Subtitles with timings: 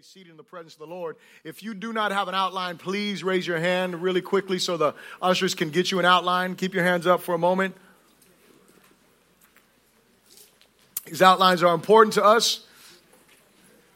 [0.00, 1.16] be seated in the presence of the Lord.
[1.44, 4.94] If you do not have an outline, please raise your hand really quickly so the
[5.20, 6.54] ushers can get you an outline.
[6.54, 7.76] Keep your hands up for a moment.
[11.04, 12.66] These outlines are important to us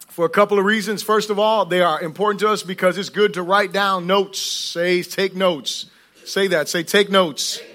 [0.08, 1.02] for a couple of reasons.
[1.02, 4.38] First of all, they are important to us because it's good to write down notes.
[4.38, 5.86] Say, take notes.
[6.26, 6.68] Say that.
[6.68, 7.60] Say, take notes.
[7.60, 7.73] Take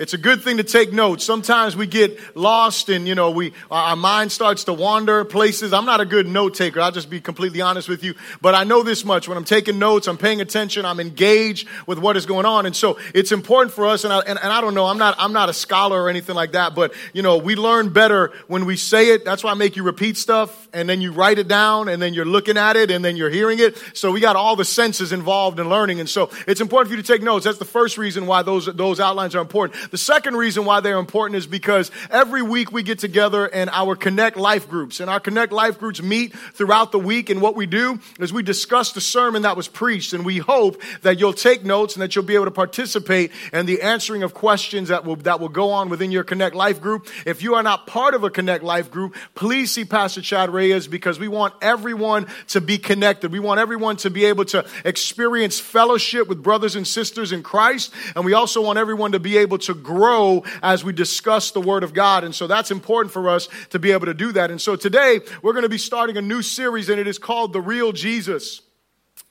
[0.00, 1.26] it's a good thing to take notes.
[1.26, 5.74] Sometimes we get lost and, you know, we, our mind starts to wander places.
[5.74, 6.80] I'm not a good note taker.
[6.80, 8.14] I'll just be completely honest with you.
[8.40, 9.28] But I know this much.
[9.28, 10.86] When I'm taking notes, I'm paying attention.
[10.86, 12.64] I'm engaged with what is going on.
[12.64, 14.04] And so it's important for us.
[14.04, 16.34] And I, and, and I don't know, I'm not, I'm not a scholar or anything
[16.34, 19.26] like that, but, you know, we learn better when we say it.
[19.26, 22.14] That's why I make you repeat stuff and then you write it down and then
[22.14, 23.76] you're looking at it and then you're hearing it.
[23.92, 26.00] So we got all the senses involved in learning.
[26.00, 27.44] And so it's important for you to take notes.
[27.44, 29.89] That's the first reason why those, those outlines are important.
[29.90, 33.96] The second reason why they're important is because every week we get together in our
[33.96, 35.00] Connect Life groups.
[35.00, 37.30] And our Connect Life groups meet throughout the week.
[37.30, 40.12] And what we do is we discuss the sermon that was preached.
[40.12, 43.66] And we hope that you'll take notes and that you'll be able to participate in
[43.66, 47.08] the answering of questions that will, that will go on within your Connect Life group.
[47.26, 50.86] If you are not part of a Connect Life group, please see Pastor Chad Reyes
[50.86, 53.32] because we want everyone to be connected.
[53.32, 57.92] We want everyone to be able to experience fellowship with brothers and sisters in Christ.
[58.14, 61.82] And we also want everyone to be able to grow as we discuss the Word
[61.82, 62.22] of God.
[62.24, 64.50] And so that's important for us to be able to do that.
[64.50, 67.52] And so today we're going to be starting a new series, and it is called
[67.52, 68.62] The Real Jesus.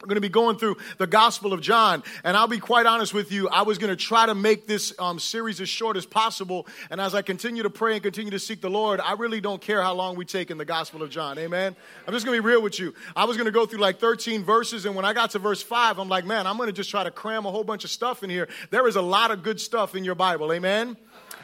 [0.01, 2.03] We're going to be going through the Gospel of John.
[2.23, 4.93] And I'll be quite honest with you, I was going to try to make this
[4.97, 6.67] um, series as short as possible.
[6.89, 9.61] And as I continue to pray and continue to seek the Lord, I really don't
[9.61, 11.37] care how long we take in the Gospel of John.
[11.37, 11.75] Amen?
[12.07, 12.93] I'm just going to be real with you.
[13.13, 14.85] I was going to go through like 13 verses.
[14.85, 17.03] And when I got to verse 5, I'm like, man, I'm going to just try
[17.03, 18.47] to cram a whole bunch of stuff in here.
[18.69, 20.53] There is a lot of good stuff in your Bible.
[20.53, 20.95] Amen?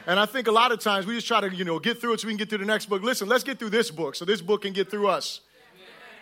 [0.07, 2.13] And I think a lot of times we just try to, you know, get through
[2.13, 3.03] it so we can get through the next book.
[3.03, 5.41] Listen, let's get through this book so this book can get through us.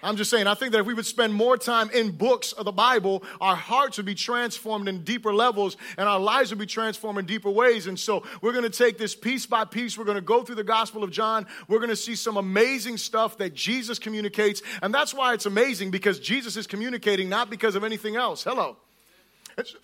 [0.04, 2.66] I'm just saying, I think that if we would spend more time in books of
[2.66, 6.66] the Bible, our hearts would be transformed in deeper levels and our lives would be
[6.66, 7.88] transformed in deeper ways.
[7.88, 9.98] And so we're going to take this piece by piece.
[9.98, 11.48] We're going to go through the Gospel of John.
[11.68, 14.62] We're going to see some amazing stuff that Jesus communicates.
[14.82, 18.44] And that's why it's amazing because Jesus is communicating, not because of anything else.
[18.44, 18.78] Hello.
[19.58, 19.76] It's,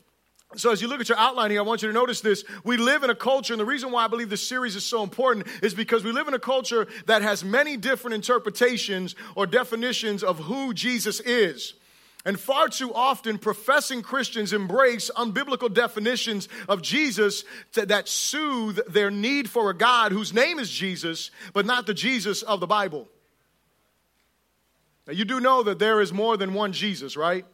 [0.56, 2.44] so, as you look at your outline here, I want you to notice this.
[2.64, 5.04] We live in a culture, and the reason why I believe this series is so
[5.04, 10.24] important is because we live in a culture that has many different interpretations or definitions
[10.24, 11.76] of who Jesus is.
[12.26, 17.44] And far too often, professing Christians embrace unbiblical definitions of Jesus
[17.74, 21.94] to, that soothe their need for a God whose name is Jesus, but not the
[21.94, 23.08] Jesus of the Bible.
[25.06, 27.46] Now, you do know that there is more than one Jesus, right?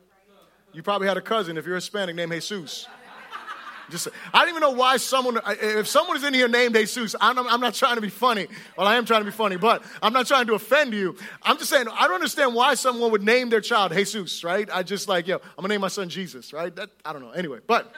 [0.75, 2.85] You probably had a cousin, if you're Hispanic, named Jesus.
[3.89, 7.37] Just, I don't even know why someone, if someone is in here named Jesus, I'm,
[7.39, 8.47] I'm, not trying to be funny.
[8.77, 11.15] Well, I am trying to be funny, but I'm not trying to offend you.
[11.43, 14.67] I'm just saying, I don't understand why someone would name their child Jesus, right?
[14.73, 16.75] I just like, yo, I'm gonna name my son Jesus, right?
[16.75, 17.31] That, I don't know.
[17.31, 17.93] Anyway, but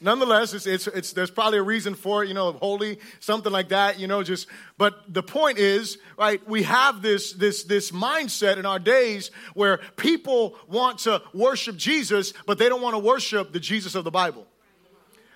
[0.00, 3.68] nonetheless, it's, it's, it's, there's probably a reason for it, you know, holy, something like
[3.68, 8.56] that, you know, just, but the point is, right, we have this, this, this mindset
[8.56, 13.52] in our days where people want to worship Jesus, but they don't want to worship
[13.52, 14.46] the Jesus of the Bible.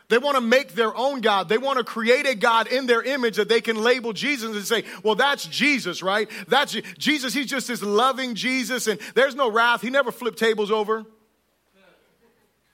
[0.08, 1.48] They want to make their own God.
[1.48, 4.64] They want to create a God in their image that they can label Jesus and
[4.64, 6.30] say, well, that's Jesus, right?
[6.46, 7.32] That's Jesus.
[7.32, 9.80] He's just this loving Jesus, and there's no wrath.
[9.80, 11.06] He never flipped tables over.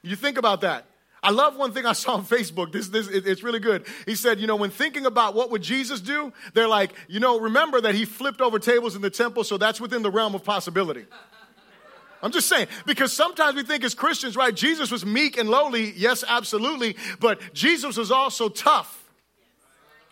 [0.03, 0.90] You think about that.
[1.23, 2.73] I love one thing I saw on Facebook.
[2.73, 3.87] This, this, it, it's really good.
[4.07, 7.39] He said, you know, when thinking about what would Jesus do, they're like, you know,
[7.39, 10.45] remember that he flipped over tables in the temple, so that's within the realm of
[10.45, 11.07] possibility.
[12.23, 15.93] I'm just saying, because sometimes we think as Christians, right, Jesus was meek and lowly.
[15.93, 16.97] Yes, absolutely.
[17.19, 19.10] But Jesus was also tough.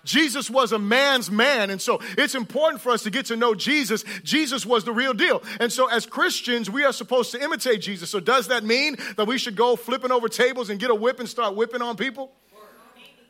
[0.05, 1.71] Jesus was a man's man.
[1.71, 4.05] And so it's important for us to get to know Jesus.
[4.23, 5.43] Jesus was the real deal.
[5.61, 8.09] And so as Christians, we are supposed to imitate Jesus.
[8.09, 11.21] So does that mean that we should go flipping over tables and get a whip
[11.21, 12.33] and start whipping on people?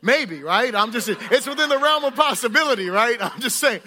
[0.01, 0.73] Maybe, right?
[0.73, 3.17] I'm just, it's within the realm of possibility, right?
[3.21, 3.81] I'm just saying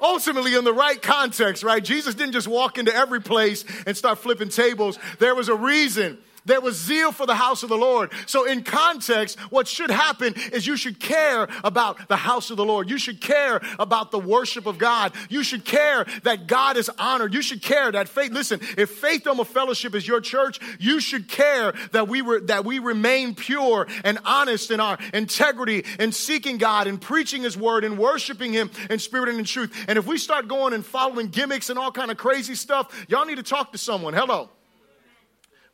[0.00, 1.82] ultimately in the right context, right?
[1.82, 4.98] Jesus didn't just walk into every place and start flipping tables.
[5.18, 6.18] There was a reason
[6.48, 8.10] there was zeal for the house of the Lord.
[8.26, 12.64] So, in context, what should happen is you should care about the house of the
[12.64, 12.90] Lord.
[12.90, 15.12] You should care about the worship of God.
[15.28, 17.34] You should care that God is honored.
[17.34, 18.32] You should care that faith.
[18.32, 22.64] Listen, if Faith Doma Fellowship is your church, you should care that we were that
[22.64, 27.84] we remain pure and honest in our integrity in seeking God and preaching His word
[27.84, 29.72] and worshiping Him in spirit and in truth.
[29.86, 33.26] And if we start going and following gimmicks and all kind of crazy stuff, y'all
[33.26, 34.14] need to talk to someone.
[34.14, 34.50] Hello.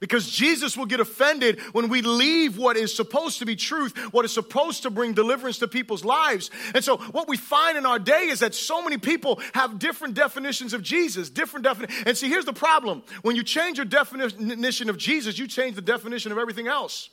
[0.01, 4.25] Because Jesus will get offended when we leave what is supposed to be truth, what
[4.25, 6.51] is supposed to bring deliverance to people's lives.
[6.75, 10.15] And so, what we find in our day is that so many people have different
[10.15, 12.05] definitions of Jesus, different definitions.
[12.07, 15.83] And see, here's the problem when you change your definition of Jesus, you change the
[15.83, 17.11] definition of everything else.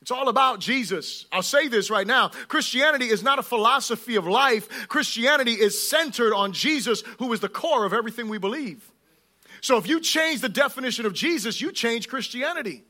[0.00, 1.26] It's all about Jesus.
[1.32, 6.32] I'll say this right now Christianity is not a philosophy of life, Christianity is centered
[6.32, 8.90] on Jesus, who is the core of everything we believe.
[9.60, 12.84] So if you change the definition of Jesus, you change Christianity.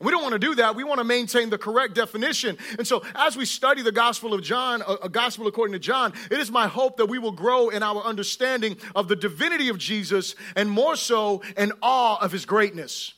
[0.00, 0.76] We don't want to do that.
[0.76, 2.56] We want to maintain the correct definition.
[2.78, 6.14] And so, as we study the Gospel of John, a, a, gospel according to John,
[6.30, 9.76] it is my hope that we will grow in our understanding of the divinity of
[9.76, 13.12] Jesus and more so in awe of his greatness.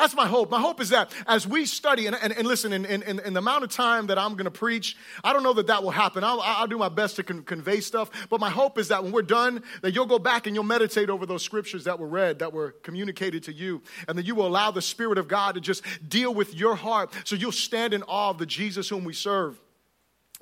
[0.00, 0.50] That's my hope.
[0.50, 3.38] My hope is that as we study, and, and, and listen, in, in, in, the
[3.38, 6.24] amount of time that I'm going to preach, I don't know that that will happen.
[6.24, 9.12] I'll, I'll do my best to con- convey stuff, but my hope is that when
[9.12, 12.38] we're done, that you'll go back and you'll meditate over those scriptures that were read,
[12.38, 15.60] that were communicated to you, and that you will allow the Spirit of God to
[15.60, 19.12] just deal with your heart so you'll stand in awe of the Jesus whom we
[19.12, 19.60] serve.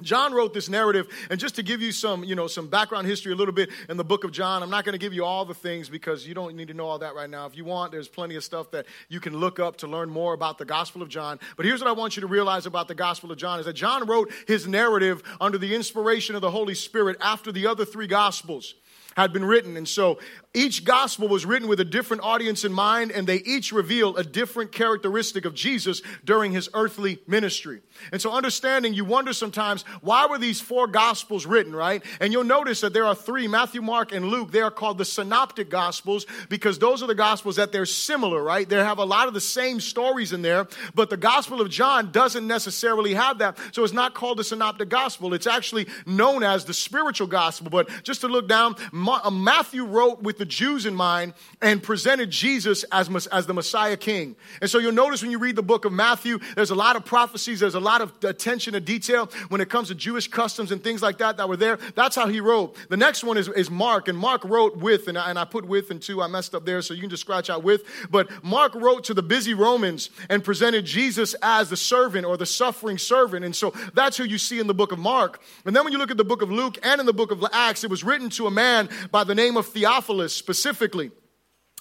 [0.03, 3.33] John wrote this narrative, and just to give you some, you know, some background history
[3.33, 5.45] a little bit in the book of John, I'm not going to give you all
[5.45, 7.47] the things because you don't need to know all that right now.
[7.47, 10.35] If you want, there's plenty of stuff that you can look up to learn more
[10.35, 11.41] about the Gospel of John.
[11.57, 13.73] But here's what I want you to realize about the Gospel of John is that
[13.73, 18.07] John wrote his narrative under the inspiration of the Holy Spirit after the other three
[18.07, 18.75] Gospels
[19.17, 19.77] had been written.
[19.77, 20.21] And so
[20.59, 24.25] each gospel was written with a different audience in mind, and they each reveal a
[24.25, 27.81] different characteristic of Jesus during his earthly ministry.
[28.11, 32.03] And so, understanding, you wonder sometimes, why were these four gospels written, right?
[32.21, 34.51] And you'll notice that there are three Matthew, Mark, and Luke.
[34.51, 38.69] They are called the synoptic gospels because those are the gospels that they're similar, right?
[38.69, 42.11] They have a lot of the same stories in there, but the gospel of John
[42.11, 43.59] doesn't necessarily have that.
[43.71, 45.35] So, it's not called the synoptic gospel.
[45.35, 47.71] It's actually known as the spiritual gospel.
[47.71, 52.31] But just to look down, uh, Matthew wrote with the Jews in mind and presented
[52.31, 54.37] Jesus as, as the Messiah King.
[54.61, 57.05] And so you'll notice when you read the book of Matthew, there's a lot of
[57.05, 60.83] prophecies, there's a lot of attention to detail when it comes to Jewish customs and
[60.83, 61.79] things like that that were there.
[61.95, 62.77] That's how he wrote.
[62.89, 65.67] The next one is, is Mark, and Mark wrote with, and I, and I put
[65.67, 67.83] with and two, I messed up there, so you can just scratch out with.
[68.11, 72.47] But Mark wrote to the busy Romans and presented Jesus as the servant or the
[72.47, 73.45] suffering servant.
[73.45, 75.41] And so that's who you see in the book of Mark.
[75.65, 77.45] And then when you look at the book of Luke and in the book of
[77.53, 81.11] Acts, it was written to a man by the name of Theophilus specifically.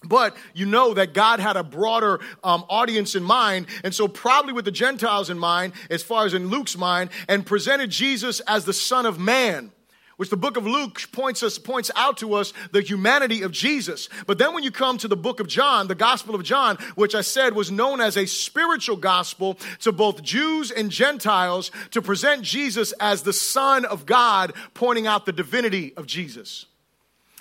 [0.04, 4.54] But you know that God had a broader um, audience in mind, and so probably
[4.54, 8.66] with the Gentiles in mind, as far as in Luke's mind, and presented Jesus as
[8.66, 9.72] the Son of Man
[10.18, 14.10] which the book of Luke points us points out to us the humanity of Jesus.
[14.26, 17.16] But then when you come to the book of John, the Gospel of John, which
[17.16, 22.42] I said was known as a spiritual gospel to both Jews and Gentiles to present
[22.42, 26.66] Jesus as the Son of God, pointing out the divinity of Jesus.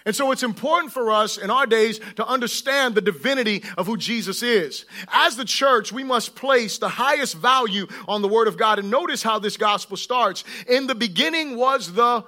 [0.07, 3.97] And so it's important for us in our days to understand the divinity of who
[3.97, 4.87] Jesus is.
[5.09, 8.79] As the church, we must place the highest value on the Word of God.
[8.79, 10.45] And notice how this gospel starts.
[10.69, 12.25] In the beginning was the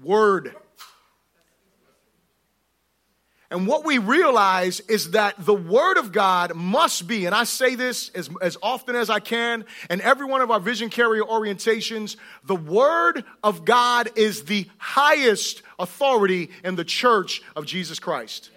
[0.00, 0.54] Word.
[3.52, 7.74] And what we realize is that the Word of God must be, and I say
[7.74, 12.16] this as, as often as I can, in every one of our vision carrier orientations,
[12.44, 18.48] the Word of God is the highest authority in the church of Jesus Christ.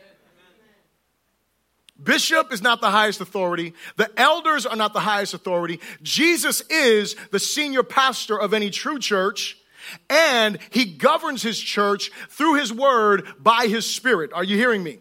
[2.02, 3.74] Bishop is not the highest authority.
[3.98, 5.82] The elders are not the highest authority.
[6.04, 9.58] Jesus is the senior pastor of any true church
[10.10, 14.32] and he governs his church through his word by his spirit.
[14.34, 15.00] Are you hearing me?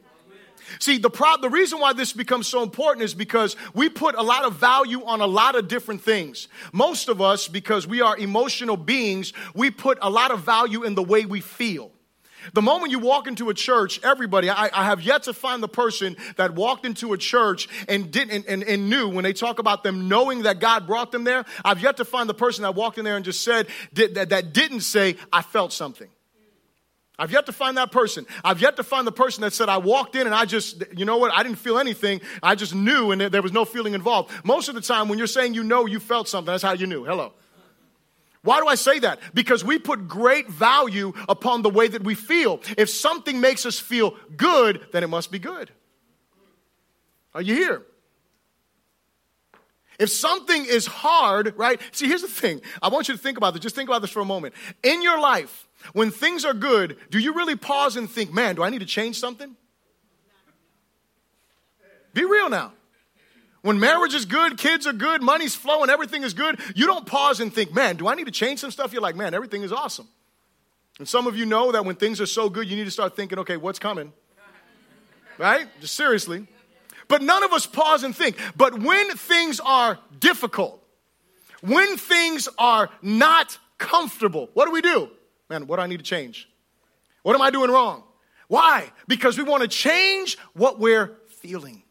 [0.81, 4.23] See, the, pro- the reason why this becomes so important is because we put a
[4.23, 6.49] lot of value on a lot of different things.
[6.73, 10.95] Most of us, because we are emotional beings, we put a lot of value in
[10.95, 11.91] the way we feel.
[12.53, 15.69] The moment you walk into a church, everybody, I, I, have yet to find the
[15.69, 19.83] person that walked into a church and didn't and, and, knew when they talk about
[19.83, 21.45] them knowing that God brought them there.
[21.65, 24.29] I've yet to find the person that walked in there and just said did, that,
[24.31, 26.09] that didn't say, I felt something.
[27.19, 28.27] I've yet to find that person.
[28.43, 31.05] I've yet to find the person that said, I walked in and I just, you
[31.05, 32.21] know what, I didn't feel anything.
[32.43, 34.33] I just knew and there was no feeling involved.
[34.45, 36.89] Most of the time, when you're saying you know, you felt something, that's how you
[36.89, 37.05] knew.
[37.05, 37.33] Hello.
[38.45, 39.21] Why do I say that?
[39.33, 42.61] Because we put great value upon the way that we feel.
[42.77, 45.71] If something makes us feel good, then it must be good.
[47.35, 47.83] Are you here?
[49.99, 51.81] If something is hard, right?
[51.93, 52.61] See, here's the thing.
[52.83, 53.63] I want you to think about this.
[53.63, 54.55] Just think about this for a moment.
[54.83, 58.63] In your life, when things are good, do you really pause and think, man, do
[58.63, 59.57] I need to change something?
[62.13, 62.73] Be real now.
[63.65, 67.41] When marriage is good, kids are good, money's flowing, everything is good, you don't pause
[67.41, 68.93] and think, man, do I need to change some stuff?
[68.93, 70.07] You're like, man, everything is awesome.
[70.99, 73.17] And some of you know that when things are so good, you need to start
[73.17, 74.13] thinking, okay, what's coming?
[75.39, 75.67] Right?
[75.81, 76.47] Just seriously.
[77.09, 78.37] But none of us pause and think.
[78.55, 80.87] But when things are difficult,
[81.63, 85.09] when things are not comfortable, what do we do?
[85.49, 86.51] Man, what do I need to change?
[87.23, 88.03] What am I doing wrong?
[88.49, 88.93] Why?
[89.09, 91.84] Because we want to change what we're feeling.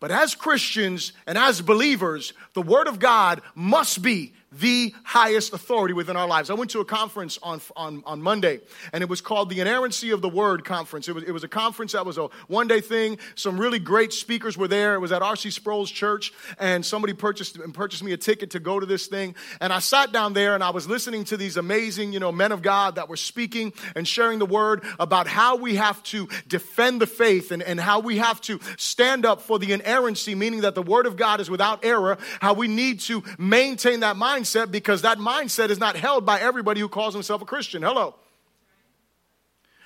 [0.00, 5.94] But as Christians and as believers, the Word of God must be the highest authority
[5.94, 6.50] within our lives.
[6.50, 8.60] I went to a conference on, on, on Monday,
[8.92, 11.08] and it was called the Inerrancy of the Word Conference.
[11.08, 13.18] It was, it was a conference that was a one day thing.
[13.34, 14.94] Some really great speakers were there.
[14.94, 15.50] It was at R.C.
[15.50, 19.34] Sproul's church, and somebody purchased, and purchased me a ticket to go to this thing.
[19.60, 22.52] And I sat down there and I was listening to these amazing, you know, men
[22.52, 27.00] of God that were speaking and sharing the word about how we have to defend
[27.00, 30.74] the faith and, and how we have to stand up for the inerrancy, meaning that
[30.74, 34.70] the Word of God is without error, how we need to maintain that mind mindset
[34.70, 37.82] because that mindset is not held by everybody who calls himself a Christian.
[37.82, 38.14] Hello.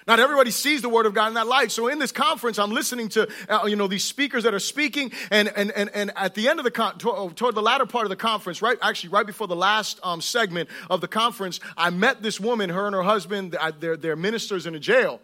[0.05, 1.71] Not everybody sees the word of God in that light.
[1.71, 5.13] So in this conference, I'm listening to uh, you know these speakers that are speaking,
[5.31, 8.05] and and and, and at the end of the con- toward, toward the latter part
[8.05, 11.91] of the conference, right actually right before the last um, segment of the conference, I
[11.91, 15.21] met this woman, her and her husband, they're, they're ministers in a jail,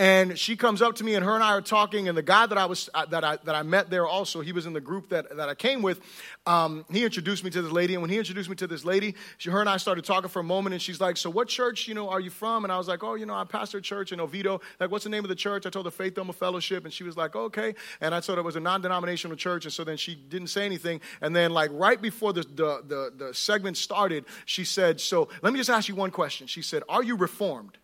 [0.00, 2.46] and she comes up to me, and her and I are talking, and the guy
[2.46, 4.80] that I was uh, that I that I met there also, he was in the
[4.80, 6.00] group that that I came with.
[6.46, 9.14] Um, he introduced me to this lady, and when he introduced me to this lady,
[9.36, 11.86] she, her and I started talking for a moment, and she's like, "So what church,
[11.86, 13.82] you know, are you from?" And I was like, "Oh, you know, I pastor a
[13.82, 14.62] church in Oviedo.
[14.80, 17.04] Like, what's the name of the church?" I told her Faith Doma Fellowship, and she
[17.04, 19.98] was like, "Okay." And I told her it was a non-denominational church, and so then
[19.98, 21.02] she didn't say anything.
[21.20, 25.52] And then, like right before the the the, the segment started, she said, "So let
[25.52, 27.76] me just ask you one question." She said, "Are you reformed?"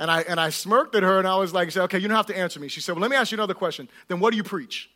[0.00, 2.26] And I, and I smirked at her and I was like, okay, you don't have
[2.26, 2.68] to answer me.
[2.68, 3.86] She said, well, let me ask you another question.
[4.08, 4.88] Then what do you preach?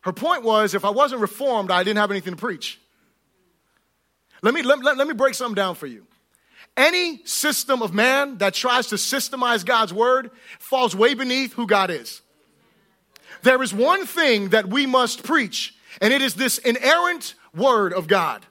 [0.00, 2.80] Her point was if I wasn't reformed, I didn't have anything to preach.
[4.42, 6.04] Let me, let, let, let me break something down for you.
[6.76, 11.88] Any system of man that tries to systemize God's word falls way beneath who God
[11.88, 12.20] is.
[13.42, 18.08] There is one thing that we must preach, and it is this inerrant word of
[18.08, 18.44] God.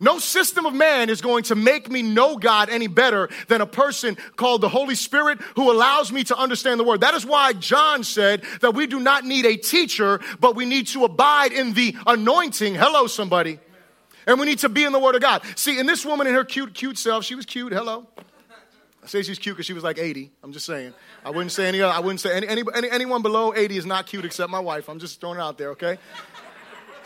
[0.00, 3.66] No system of man is going to make me know God any better than a
[3.66, 7.00] person called the Holy Spirit who allows me to understand the word.
[7.00, 10.86] That is why John said that we do not need a teacher, but we need
[10.88, 12.74] to abide in the anointing.
[12.74, 13.58] Hello, somebody.
[14.26, 15.42] And we need to be in the word of God.
[15.56, 17.72] See, in this woman in her cute, cute self, she was cute.
[17.72, 18.06] Hello.
[19.02, 20.30] I say she's cute because she was like 80.
[20.42, 20.92] I'm just saying.
[21.24, 24.06] I wouldn't say any, other, I wouldn't say any, any, anyone below 80 is not
[24.06, 24.88] cute except my wife.
[24.90, 25.98] I'm just throwing it out there, okay?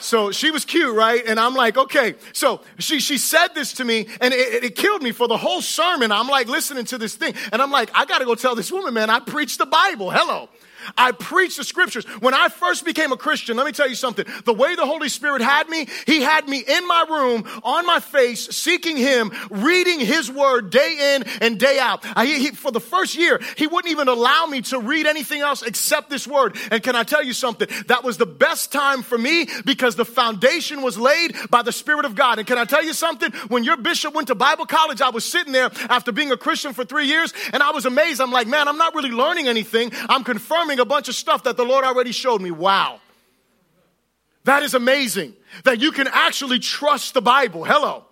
[0.02, 1.23] So she was cute, right?
[1.26, 2.14] And I'm like, okay.
[2.32, 5.62] So she, she said this to me and it, it killed me for the whole
[5.62, 6.12] sermon.
[6.12, 8.73] I'm like listening to this thing and I'm like, I got to go tell this
[8.73, 10.11] woman, man, I preach the Bible.
[10.11, 10.49] Hello.
[10.97, 12.05] I preach the scriptures.
[12.21, 14.27] When I first became a Christian, let me tell you something.
[14.45, 18.01] The way the Holy Spirit had me, He had me in my room, on my
[18.01, 22.05] face, seeking Him, reading His word day in and day out.
[22.17, 25.62] I, he, for the first year, He wouldn't even allow me to read anything else
[25.62, 26.57] except this word.
[26.71, 27.69] And can I tell you something?
[27.87, 32.05] That was the best time for me because the foundation was laid by the Spirit
[32.05, 32.39] of God.
[32.39, 33.33] And can I tell you something?
[33.49, 36.73] When your bishop went to Bible college, I was sitting there after being a Christian
[36.73, 38.21] for three years and I was amazed.
[38.21, 39.93] I'm like, man, I'm not really learning anything.
[40.09, 42.50] I'm confirming a bunch of stuff that the Lord already showed me.
[42.50, 43.00] Wow.
[44.45, 45.35] That is amazing.
[45.64, 47.64] That you can actually trust the Bible.
[47.64, 48.05] Hello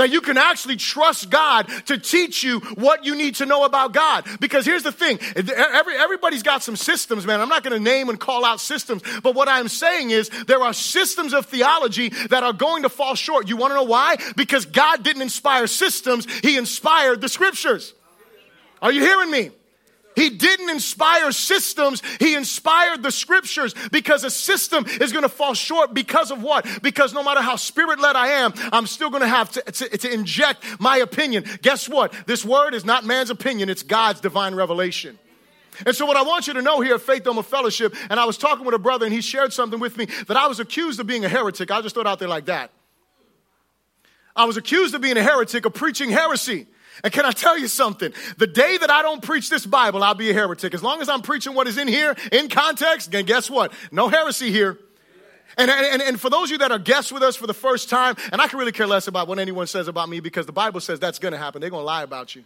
[0.00, 3.92] that you can actually trust God to teach you what you need to know about
[3.92, 4.26] God.
[4.40, 7.40] Because here's the thing every, everybody's got some systems, man.
[7.40, 10.62] I'm not going to name and call out systems, but what I'm saying is there
[10.62, 13.48] are systems of theology that are going to fall short.
[13.48, 14.16] You want to know why?
[14.36, 17.92] Because God didn't inspire systems, He inspired the scriptures.
[18.80, 19.50] Are you hearing me?
[20.16, 25.54] He didn't inspire systems, he inspired the scriptures because a system is going to fall
[25.54, 26.66] short because of what?
[26.82, 30.12] Because no matter how spirit led I am, I'm still going to have to, to
[30.12, 31.44] inject my opinion.
[31.62, 32.12] Guess what?
[32.26, 35.18] This word is not man's opinion, it's God's divine revelation.
[35.86, 38.24] And so, what I want you to know here at Faith Doma Fellowship, and I
[38.24, 41.00] was talking with a brother, and he shared something with me that I was accused
[41.00, 41.70] of being a heretic.
[41.70, 42.70] I just it out there like that.
[44.34, 46.66] I was accused of being a heretic, of preaching heresy.
[47.02, 48.12] And can I tell you something?
[48.38, 50.74] The day that I don't preach this Bible, I'll be a heretic.
[50.74, 53.72] As long as I'm preaching what is in here in context, then guess what?
[53.90, 54.78] No heresy here.
[55.56, 57.90] And, and, and for those of you that are guests with us for the first
[57.90, 60.52] time, and I can really care less about what anyone says about me because the
[60.52, 61.60] Bible says that's going to happen.
[61.60, 62.44] They're going to lie about you.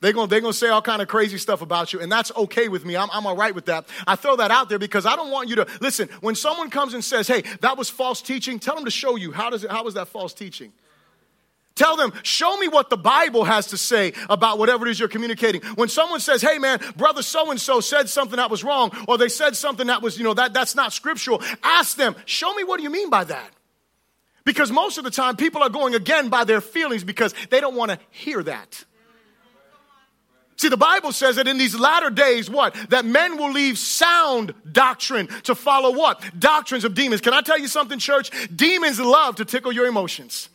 [0.00, 2.68] They're going they're gonna say all kind of crazy stuff about you, and that's okay
[2.68, 2.96] with me.
[2.96, 3.88] I'm, I'm all right with that.
[4.06, 6.08] I throw that out there because I don't want you to listen.
[6.20, 9.32] When someone comes and says, "Hey, that was false teaching," tell them to show you
[9.32, 10.72] how does it, how was that false teaching.
[11.78, 15.08] Tell them, show me what the Bible has to say about whatever it is you're
[15.08, 15.62] communicating.
[15.76, 19.16] When someone says, hey man, brother so and so said something that was wrong, or
[19.16, 22.64] they said something that was, you know, that, that's not scriptural, ask them, show me
[22.64, 23.52] what do you mean by that?
[24.44, 27.76] Because most of the time, people are going again by their feelings because they don't
[27.76, 28.84] want to hear that.
[30.56, 32.74] See, the Bible says that in these latter days, what?
[32.88, 36.20] That men will leave sound doctrine to follow what?
[36.36, 37.20] Doctrines of demons.
[37.20, 38.32] Can I tell you something, church?
[38.52, 40.48] Demons love to tickle your emotions.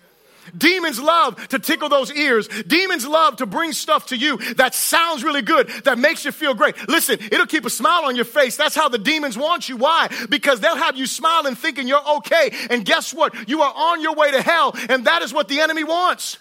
[0.58, 2.48] Demons love to tickle those ears.
[2.48, 6.54] Demons love to bring stuff to you that sounds really good, that makes you feel
[6.54, 6.76] great.
[6.88, 8.58] Listen, it'll keep a smile on your face.
[8.58, 9.78] That's how the demons want you.
[9.78, 10.10] Why?
[10.30, 12.52] Because they'll have you smiling thinking you're okay.
[12.70, 13.50] And guess what?
[13.50, 16.38] You are on your way to hell, and that is what the enemy wants.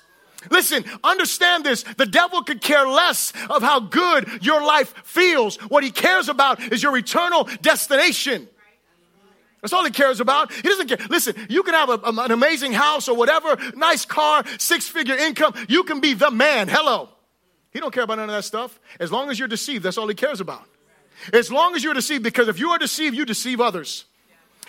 [0.50, 1.82] Listen, understand this.
[1.82, 5.56] The devil could care less of how good your life feels.
[5.56, 8.48] What he cares about is your eternal destination.
[9.62, 10.52] That's all he cares about.
[10.52, 10.98] He doesn't care.
[11.08, 15.54] Listen, you can have a, an amazing house or whatever, nice car, six figure income.
[15.68, 16.68] You can be the man.
[16.68, 17.08] Hello.
[17.70, 18.78] He don't care about none of that stuff.
[19.00, 20.64] As long as you're deceived, that's all he cares about.
[21.32, 24.04] As long as you're deceived, because if you are deceived, you deceive others.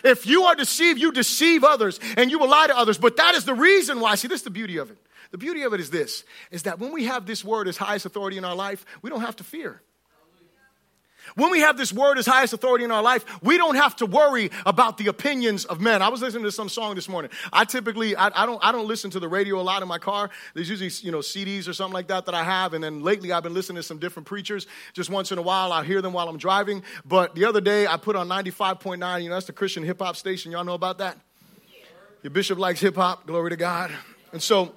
[0.03, 2.97] If you are deceived, you deceive others and you will lie to others.
[2.97, 4.15] But that is the reason why.
[4.15, 4.97] See, this is the beauty of it.
[5.31, 8.05] The beauty of it is this is that when we have this word as highest
[8.05, 9.81] authority in our life, we don't have to fear.
[11.35, 14.05] When we have this word as highest authority in our life, we don't have to
[14.05, 16.01] worry about the opinions of men.
[16.01, 17.31] I was listening to some song this morning.
[17.51, 19.97] I typically, I, I, don't, I don't listen to the radio a lot in my
[19.97, 20.29] car.
[20.53, 22.73] There's usually, you know, CDs or something like that that I have.
[22.73, 24.67] And then lately I've been listening to some different preachers.
[24.93, 26.83] Just once in a while, I hear them while I'm driving.
[27.05, 30.15] But the other day I put on 95.9, you know, that's the Christian hip hop
[30.15, 30.51] station.
[30.51, 31.17] Y'all know about that?
[32.21, 33.27] Your bishop likes hip hop.
[33.27, 33.91] Glory to God.
[34.31, 34.73] And so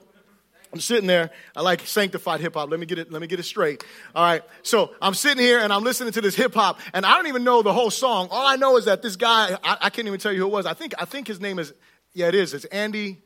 [0.77, 1.31] I'm sitting there.
[1.57, 2.71] I like sanctified hip hop.
[2.71, 3.11] Let me get it.
[3.11, 3.83] Let me get it straight.
[4.15, 4.43] All right.
[4.63, 7.45] So I'm sitting here and I'm listening to this hip hop, and I don't even
[7.45, 8.29] know the whole song.
[8.31, 9.57] All I know is that this guy.
[9.65, 10.67] I, I can't even tell you who it was.
[10.67, 10.93] I think.
[10.99, 11.73] I think his name is.
[12.13, 12.53] Yeah, it is.
[12.53, 13.23] It's Andy.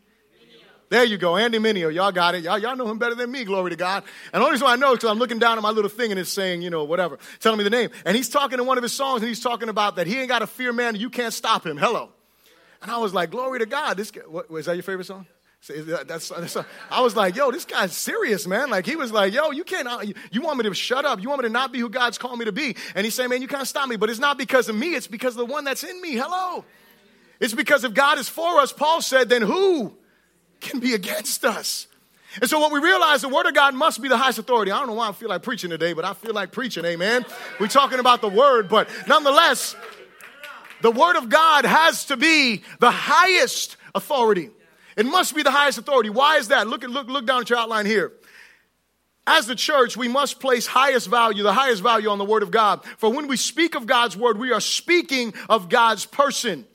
[0.91, 1.93] There you go, Andy Mineo.
[1.93, 2.45] Y'all got it.
[2.45, 4.05] Y'all, y'all know him better than me, glory to God.
[4.33, 6.13] And the only reason I know is because I'm looking down at my little thing
[6.13, 7.91] and it's saying, you know, whatever, telling me the name.
[8.05, 10.29] And he's talking in one of his songs and he's talking about that he ain't
[10.29, 11.77] got to fear man, you can't stop him.
[11.77, 12.11] Hello.
[12.83, 13.97] And I was like, glory to God.
[13.97, 15.27] This what, is that your favorite song?
[15.69, 16.57] That's, that's,
[16.91, 18.71] I was like, yo, this guy's serious, man.
[18.71, 20.01] Like, he was like, yo, you can't, uh,
[20.33, 21.21] you want me to shut up.
[21.21, 22.77] You want me to not be who God's called me to be.
[22.95, 23.97] And he's saying, man, you can't stop me.
[23.97, 26.15] But it's not because of me, it's because of the one that's in me.
[26.15, 26.65] Hello.
[27.41, 29.95] It's because if God is for us, Paul said, then who
[30.61, 31.87] can be against us?
[32.41, 34.71] And so what we realize, the word of God must be the highest authority.
[34.71, 37.27] I don't know why I feel like preaching today, but I feel like preaching, amen.
[37.59, 39.75] We're talking about the word, but nonetheless,
[40.81, 44.51] the word of God has to be the highest authority.
[45.01, 46.11] It must be the highest authority.
[46.11, 46.69] Why is that?
[46.69, 48.13] Look at look look down at your outline here.
[49.27, 52.51] As the church, we must place highest value, the highest value on the word of
[52.51, 52.85] God.
[52.99, 56.67] For when we speak of God's word, we are speaking of God's person.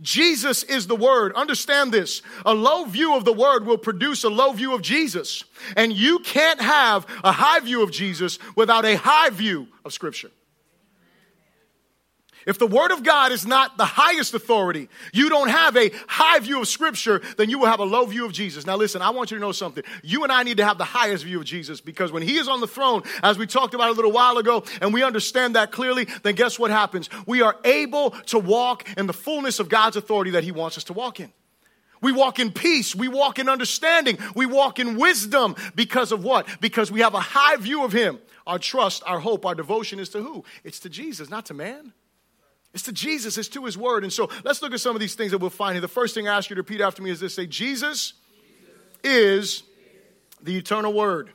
[0.00, 1.34] Jesus is the word.
[1.34, 2.22] Understand this.
[2.46, 5.44] A low view of the word will produce a low view of Jesus.
[5.76, 10.30] And you can't have a high view of Jesus without a high view of scripture.
[12.46, 16.38] If the Word of God is not the highest authority, you don't have a high
[16.38, 18.64] view of Scripture, then you will have a low view of Jesus.
[18.64, 19.82] Now, listen, I want you to know something.
[20.04, 22.46] You and I need to have the highest view of Jesus because when He is
[22.46, 25.72] on the throne, as we talked about a little while ago, and we understand that
[25.72, 27.10] clearly, then guess what happens?
[27.26, 30.84] We are able to walk in the fullness of God's authority that He wants us
[30.84, 31.32] to walk in.
[32.00, 32.94] We walk in peace.
[32.94, 34.18] We walk in understanding.
[34.36, 36.46] We walk in wisdom because of what?
[36.60, 38.20] Because we have a high view of Him.
[38.46, 40.44] Our trust, our hope, our devotion is to who?
[40.62, 41.92] It's to Jesus, not to man.
[42.76, 44.04] It's to Jesus, it's to his word.
[44.04, 45.80] And so let's look at some of these things that we'll find here.
[45.80, 48.12] The first thing I ask you to repeat after me is this say, Jesus,
[49.02, 49.62] is
[50.42, 51.30] the eternal word.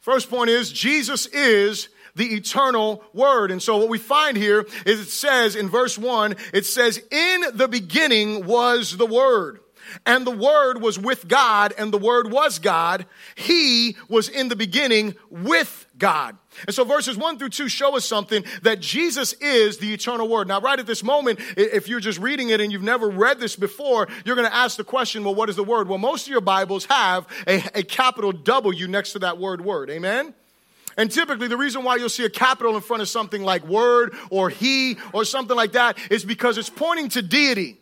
[0.00, 3.50] First point is, Jesus is the eternal word.
[3.50, 7.44] And so what we find here is it says in verse 1, it says, In
[7.54, 9.60] the beginning was the word.
[10.04, 13.06] And the Word was with God, and the Word was God.
[13.34, 16.36] He was in the beginning with God.
[16.66, 20.48] And so verses one through two show us something that Jesus is the eternal word.
[20.48, 23.56] Now, right at this moment, if you're just reading it and you've never read this
[23.56, 25.88] before, you're going to ask the question, well, what is the word?
[25.88, 29.90] Well, most of your Bibles have a, a capital W next to that word word.
[29.90, 30.34] Amen?
[30.96, 34.14] And typically, the reason why you'll see a capital in front of something like word
[34.30, 37.78] or he or something like that is because it's pointing to deity.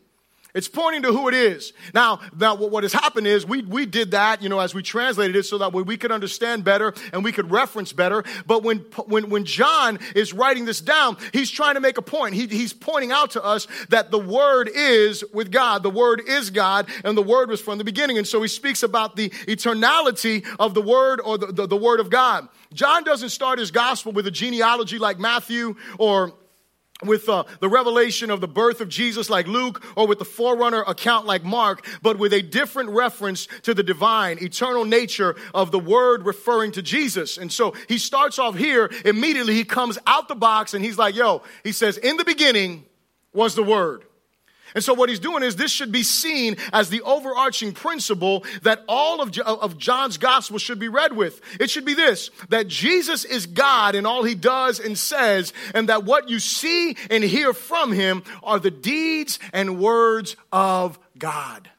[0.55, 1.73] It's pointing to who it is.
[1.95, 5.35] Now, now what has happened is we, we did that, you know, as we translated
[5.35, 8.23] it so that we could understand better and we could reference better.
[8.47, 12.37] But when, when, when John is writing this down, he's trying to make a point.
[12.37, 15.83] He, he's pointing out to us that the Word is with God.
[15.83, 18.17] The Word is God and the Word was from the beginning.
[18.17, 21.99] And so he speaks about the eternality of the Word or the, the, the Word
[21.99, 22.49] of God.
[22.73, 26.33] John doesn't start his gospel with a genealogy like Matthew or
[27.07, 30.83] with uh, the revelation of the birth of Jesus like Luke or with the forerunner
[30.83, 35.79] account like Mark, but with a different reference to the divine, eternal nature of the
[35.79, 37.39] word referring to Jesus.
[37.39, 41.15] And so he starts off here, immediately he comes out the box and he's like,
[41.15, 42.85] yo, he says, in the beginning
[43.33, 44.05] was the word.
[44.75, 48.83] And so, what he's doing is this should be seen as the overarching principle that
[48.89, 51.41] all of, of John's gospel should be read with.
[51.61, 55.89] It should be this that Jesus is God in all he does and says, and
[55.89, 61.71] that what you see and hear from him are the deeds and words of God.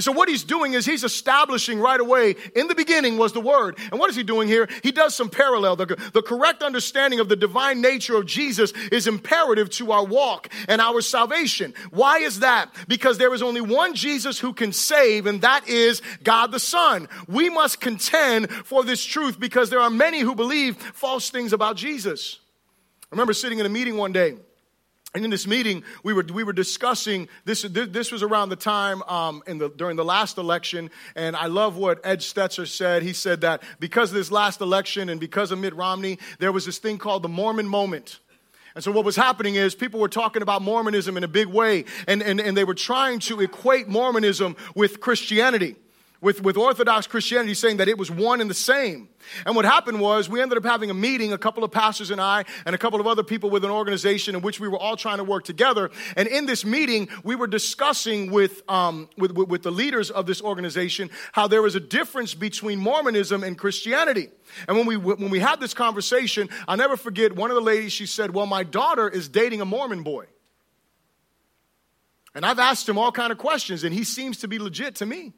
[0.00, 3.40] And so, what he's doing is he's establishing right away, in the beginning was the
[3.40, 3.76] Word.
[3.90, 4.66] And what is he doing here?
[4.82, 5.76] He does some parallel.
[5.76, 10.48] The, the correct understanding of the divine nature of Jesus is imperative to our walk
[10.68, 11.74] and our salvation.
[11.90, 12.74] Why is that?
[12.88, 17.06] Because there is only one Jesus who can save, and that is God the Son.
[17.28, 21.76] We must contend for this truth because there are many who believe false things about
[21.76, 22.38] Jesus.
[23.02, 24.38] I remember sitting in a meeting one day
[25.12, 27.62] and in this meeting, we were, we were discussing this.
[27.62, 30.88] This was around the time um, in the, during the last election.
[31.16, 33.02] And I love what Ed Stetzer said.
[33.02, 36.64] He said that because of this last election and because of Mitt Romney, there was
[36.64, 38.20] this thing called the Mormon moment.
[38.76, 41.86] And so what was happening is people were talking about Mormonism in a big way.
[42.06, 45.74] And, and, and they were trying to equate Mormonism with Christianity
[46.20, 49.08] with, with Orthodox Christianity saying that it was one and the same.
[49.46, 52.20] And what happened was we ended up having a meeting, a couple of pastors and
[52.20, 54.96] I, and a couple of other people with an organization in which we were all
[54.96, 55.90] trying to work together.
[56.16, 60.26] And in this meeting, we were discussing with, um, with, with, with the leaders of
[60.26, 64.28] this organization how there was a difference between Mormonism and Christianity.
[64.68, 67.92] And when we, when we had this conversation, I'll never forget one of the ladies,
[67.92, 70.26] she said, Well, my daughter is dating a Mormon boy.
[72.34, 75.06] And I've asked him all kind of questions, and he seems to be legit to
[75.06, 75.32] me.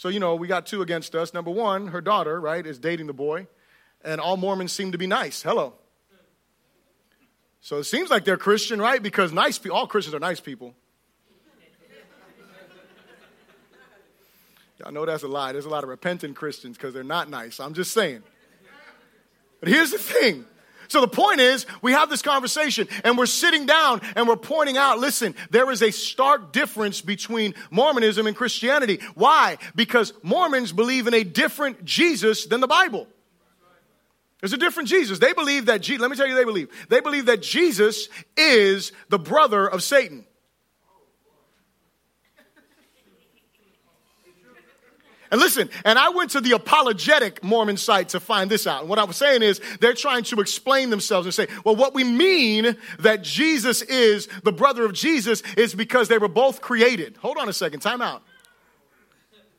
[0.00, 1.34] So, you know, we got two against us.
[1.34, 3.46] Number one, her daughter, right, is dating the boy,
[4.02, 5.42] and all Mormons seem to be nice.
[5.42, 5.74] Hello.
[7.60, 9.02] So it seems like they're Christian, right?
[9.02, 10.74] Because nice all Christians are nice people.
[14.78, 15.52] Y'all know that's a lie.
[15.52, 17.60] There's a lot of repentant Christians because they're not nice.
[17.60, 18.22] I'm just saying.
[19.60, 20.46] But here's the thing
[20.90, 24.76] so the point is, we have this conversation and we're sitting down and we're pointing
[24.76, 28.98] out listen, there is a stark difference between Mormonism and Christianity.
[29.14, 29.58] Why?
[29.76, 33.06] Because Mormons believe in a different Jesus than the Bible.
[34.40, 35.20] There's a different Jesus.
[35.20, 36.68] They believe that, Je- let me tell you, they believe.
[36.88, 40.26] They believe that Jesus is the brother of Satan.
[45.30, 48.80] And listen, and I went to the apologetic Mormon site to find this out.
[48.80, 51.94] And what I was saying is they're trying to explain themselves and say, well, what
[51.94, 57.16] we mean that Jesus is the brother of Jesus is because they were both created.
[57.18, 58.22] Hold on a second, time out.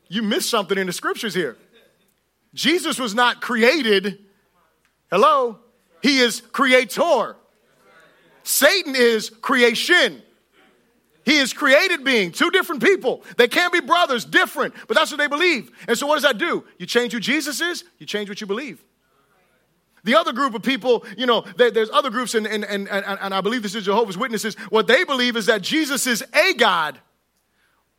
[0.08, 1.56] You missed something in the scriptures here.
[2.52, 4.18] Jesus was not created.
[5.10, 5.58] Hello?
[6.02, 7.36] He is creator.
[8.42, 10.22] Satan is creation.
[11.24, 13.22] He is created being, two different people.
[13.36, 15.70] They can't be brothers, different, but that's what they believe.
[15.86, 16.64] And so what does that do?
[16.78, 18.82] You change who Jesus is, you change what you believe.
[20.04, 23.40] The other group of people, you know, there's other groups, and, and, and, and I
[23.40, 24.56] believe this is Jehovah's Witnesses.
[24.68, 26.98] What they believe is that Jesus is a God,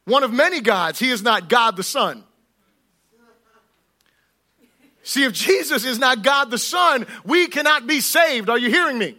[0.04, 1.00] one of many gods.
[1.00, 2.26] He is not God the Son.
[5.04, 8.50] See, if Jesus is not God the Son, we cannot be saved.
[8.50, 9.18] Are you hearing me?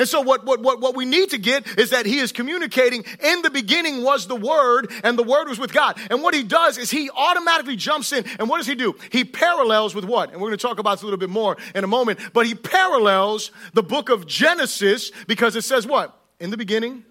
[0.00, 3.04] And so what, what, what, what we need to get is that he is communicating
[3.22, 6.00] in the beginning was the word and the word was with God.
[6.08, 8.24] And what he does is he automatically jumps in.
[8.38, 8.96] And what does he do?
[9.12, 10.32] He parallels with what?
[10.32, 12.18] And we're going to talk about this a little bit more in a moment.
[12.32, 16.18] But he parallels the book of Genesis because it says what?
[16.40, 17.04] In the beginning,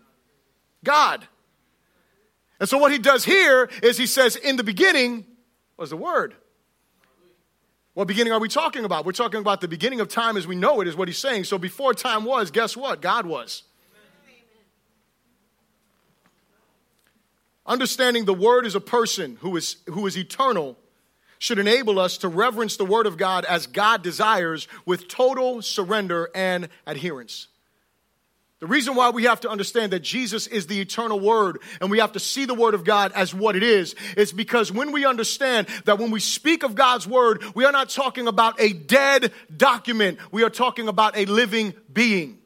[0.83, 1.27] God.
[2.59, 5.27] And so what he does here is he says, in the beginning
[5.77, 6.33] was the word.
[7.93, 9.05] What beginning are we talking about?
[9.05, 11.45] We're talking about the beginning of time as we know it, is what he's saying.
[11.45, 13.01] So before time was, guess what?
[13.01, 13.63] God was.
[17.65, 20.77] Understanding the Word is a person who is, who is eternal
[21.37, 26.29] should enable us to reverence the Word of God as God desires with total surrender
[26.33, 27.47] and adherence.
[28.59, 31.99] The reason why we have to understand that Jesus is the eternal word and we
[31.99, 35.05] have to see the word of God as what it is, is because when we
[35.05, 39.31] understand that when we speak of God's word, we are not talking about a dead
[39.55, 40.19] document.
[40.31, 42.38] We are talking about a living being.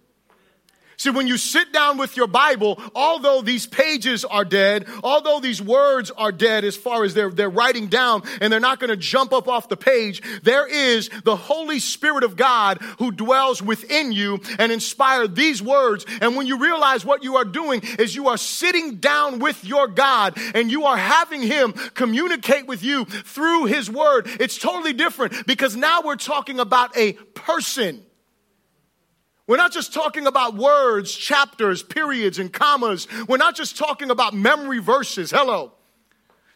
[0.98, 5.62] See, when you sit down with your Bible, although these pages are dead, although these
[5.62, 8.98] words are dead as far as they're, they're writing down and they're not going to
[8.98, 14.12] jump up off the page, there is the Holy Spirit of God who dwells within
[14.12, 16.06] you and inspired these words.
[16.22, 19.88] And when you realize what you are doing is you are sitting down with your
[19.88, 25.48] God and you are having Him communicate with you through His Word, it's totally different
[25.48, 28.06] because now we're talking about a person.
[29.46, 33.08] We're not just talking about words, chapters, periods, and commas.
[33.28, 35.32] We're not just talking about memory verses.
[35.32, 35.74] Hello.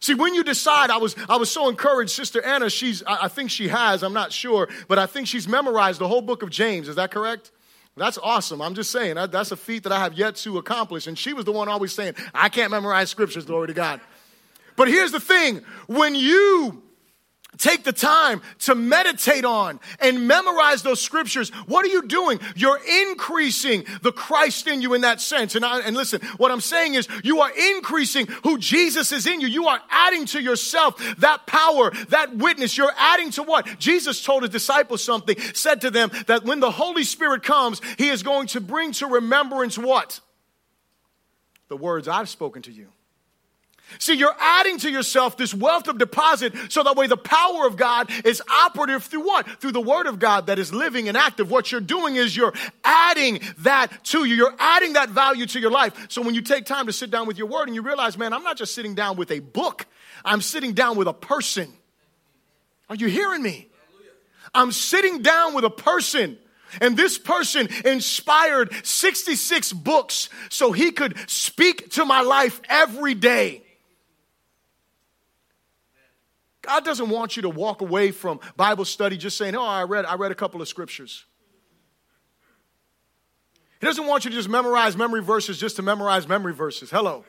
[0.00, 2.12] See, when you decide, I was, I was so encouraged.
[2.12, 6.00] Sister Anna, she's, I think she has, I'm not sure, but I think she's memorized
[6.00, 6.88] the whole book of James.
[6.88, 7.50] Is that correct?
[7.96, 8.62] That's awesome.
[8.62, 11.08] I'm just saying, that's a feat that I have yet to accomplish.
[11.08, 14.00] And she was the one always saying, I can't memorize scriptures, glory to God.
[14.76, 16.82] But here's the thing when you
[17.58, 22.40] take the time to meditate on and memorize those scriptures, what are you doing?
[22.56, 25.54] You're increasing the Christ in you in that sense.
[25.54, 29.40] And, I, and listen, what I'm saying is you are increasing who Jesus is in
[29.40, 29.48] you.
[29.48, 32.76] You are adding to yourself that power, that witness.
[32.76, 33.78] You're adding to what?
[33.78, 38.08] Jesus told his disciples something, said to them that when the Holy Spirit comes, he
[38.08, 40.20] is going to bring to remembrance what?
[41.68, 42.88] The words I've spoken to you.
[43.98, 47.76] See, you're adding to yourself this wealth of deposit so that way the power of
[47.76, 49.48] God is operative through what?
[49.60, 51.50] Through the word of God that is living and active.
[51.50, 52.52] What you're doing is you're
[52.84, 54.34] adding that to you.
[54.34, 56.06] You're adding that value to your life.
[56.10, 58.34] So when you take time to sit down with your word and you realize, man,
[58.34, 59.86] I'm not just sitting down with a book,
[60.24, 61.72] I'm sitting down with a person.
[62.90, 63.68] Are you hearing me?
[64.54, 66.38] I'm sitting down with a person.
[66.82, 73.62] And this person inspired 66 books so he could speak to my life every day.
[76.68, 80.04] God doesn't want you to walk away from Bible study just saying, "Oh, I read
[80.04, 81.24] I read a couple of scriptures."
[83.80, 86.90] He doesn't want you to just memorize memory verses just to memorize memory verses.
[86.90, 87.24] Hello.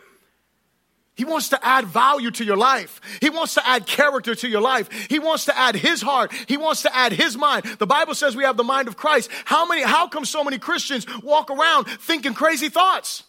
[1.15, 2.99] He wants to add value to your life.
[3.21, 4.89] He wants to add character to your life.
[5.10, 6.34] He wants to add his heart.
[6.49, 7.63] He wants to add his mind.
[7.63, 9.30] The Bible says we have the mind of Christ.
[9.45, 13.23] How many how come so many Christians walk around thinking crazy thoughts?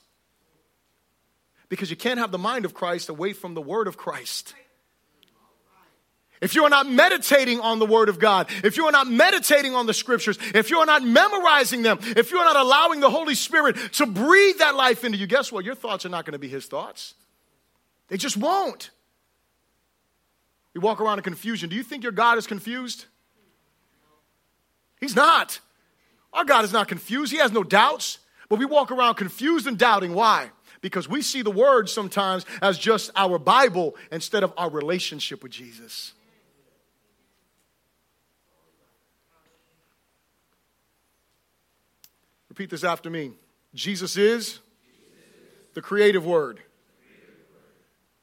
[1.68, 4.54] Because you can't have the mind of Christ away from the word of Christ
[6.40, 9.74] if you are not meditating on the Word of God, if you are not meditating
[9.74, 13.10] on the Scriptures, if you are not memorizing them, if you are not allowing the
[13.10, 15.64] Holy Spirit to breathe that life into you, guess what?
[15.64, 17.14] Your thoughts are not going to be His thoughts.
[18.08, 18.90] They just won't.
[20.74, 21.68] You walk around in confusion.
[21.68, 23.04] Do you think your God is confused?
[25.00, 25.60] He's not.
[26.32, 27.32] Our God is not confused.
[27.32, 28.18] He has no doubts.
[28.48, 30.14] But we walk around confused and doubting.
[30.14, 30.50] Why?
[30.80, 35.52] Because we see the Word sometimes as just our Bible instead of our relationship with
[35.52, 36.12] Jesus.
[42.60, 43.30] Repeat this after me.
[43.74, 44.58] Jesus is
[45.72, 46.60] the creative word.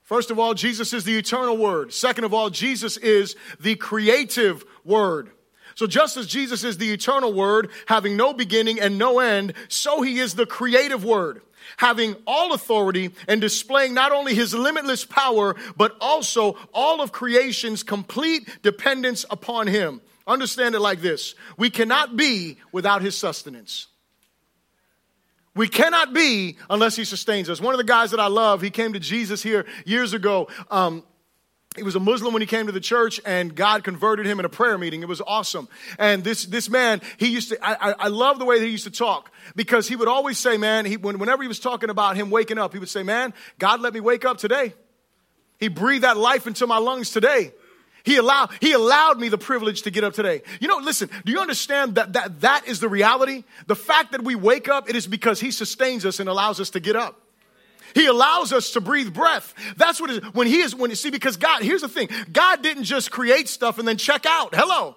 [0.03, 1.91] First of all, Jesus is the eternal word.
[1.91, 5.31] Second of all, Jesus is the creative word.
[5.73, 10.03] So just as Jesus is the eternal word, having no beginning and no end, so
[10.03, 11.41] he is the creative word,
[11.77, 17.81] having all authority and displaying not only his limitless power, but also all of creation's
[17.81, 19.99] complete dependence upon him.
[20.27, 21.33] Understand it like this.
[21.57, 23.87] We cannot be without his sustenance.
[25.57, 27.59] We cannot be unless He sustains us.
[27.59, 30.47] One of the guys that I love, he came to Jesus here years ago.
[30.71, 31.03] Um,
[31.75, 34.45] he was a Muslim when he came to the church, and God converted him in
[34.45, 35.03] a prayer meeting.
[35.03, 35.67] It was awesome.
[35.99, 37.57] And this this man, he used to.
[37.63, 40.57] I, I love the way that he used to talk because he would always say,
[40.57, 43.31] "Man," he, when, whenever he was talking about him waking up, he would say, "Man,
[43.59, 44.73] God let me wake up today.
[45.59, 47.53] He breathed that life into my lungs today."
[48.07, 50.41] He allowed, he allowed me the privilege to get up today.
[50.61, 53.43] You know, listen, do you understand that, that that is the reality?
[53.65, 56.69] The fact that we wake up, it is because he sustains us and allows us
[56.69, 57.19] to get up.
[57.93, 59.53] He allows us to breathe breath.
[59.75, 60.33] That's what it is.
[60.33, 62.07] When he is, when you see, because God, here's the thing.
[62.31, 64.55] God didn't just create stuff and then check out.
[64.55, 64.95] Hello.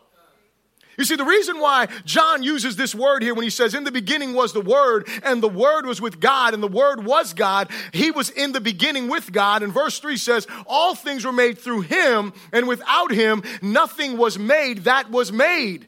[1.00, 3.90] You see, the reason why John uses this word here when he says, In the
[3.90, 7.70] beginning was the Word, and the Word was with God, and the Word was God,
[7.94, 9.62] he was in the beginning with God.
[9.62, 14.38] And verse 3 says, All things were made through him, and without him, nothing was
[14.38, 15.86] made that was made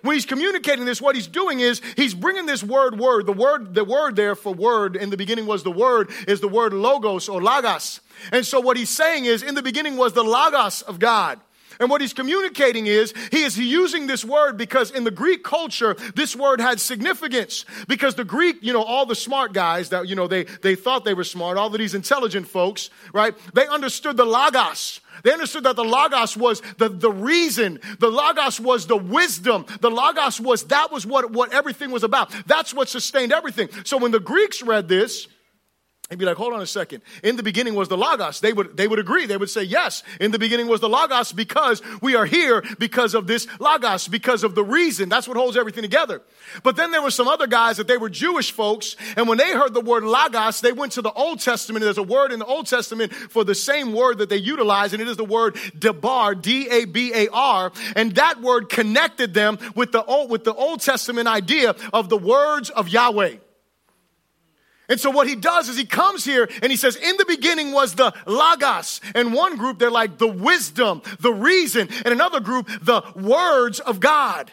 [0.00, 3.24] when he's communicating this, what he's doing is he's bringing this word, word.
[3.24, 6.48] The word, the word there for word in the beginning was the word is the
[6.48, 8.00] word logos or logos.
[8.30, 11.40] And so what he's saying is in the beginning was the logos of God.
[11.80, 15.94] And what he's communicating is he is using this word because in the Greek culture,
[16.14, 17.64] this word had significance.
[17.88, 21.04] Because the Greek, you know, all the smart guys that, you know, they, they thought
[21.04, 23.34] they were smart, all of these intelligent folks, right?
[23.54, 25.00] They understood the logos.
[25.22, 27.80] They understood that the Logos was the, the reason.
[28.00, 29.64] The Logos was the wisdom.
[29.80, 32.34] The Logos was, that was what, what everything was about.
[32.46, 33.68] That's what sustained everything.
[33.84, 35.28] So when the Greeks read this,
[36.18, 37.02] Be like, hold on a second.
[37.22, 38.40] In the beginning was the Logos.
[38.40, 39.26] They would, they would agree.
[39.26, 43.14] They would say, yes, in the beginning was the Logos because we are here because
[43.14, 45.08] of this Logos, because of the reason.
[45.08, 46.22] That's what holds everything together.
[46.62, 48.96] But then there were some other guys that they were Jewish folks.
[49.16, 51.84] And when they heard the word Logos, they went to the Old Testament.
[51.84, 54.92] There's a word in the Old Testament for the same word that they utilize.
[54.92, 57.72] And it is the word Dabar, D-A-B-A-R.
[57.96, 62.18] And that word connected them with the Old, with the Old Testament idea of the
[62.18, 63.36] words of Yahweh.
[64.88, 67.72] And so what he does is he comes here and he says, in the beginning
[67.72, 69.00] was the logos.
[69.14, 71.88] And one group, they're like the wisdom, the reason.
[72.04, 74.52] And another group, the words of God.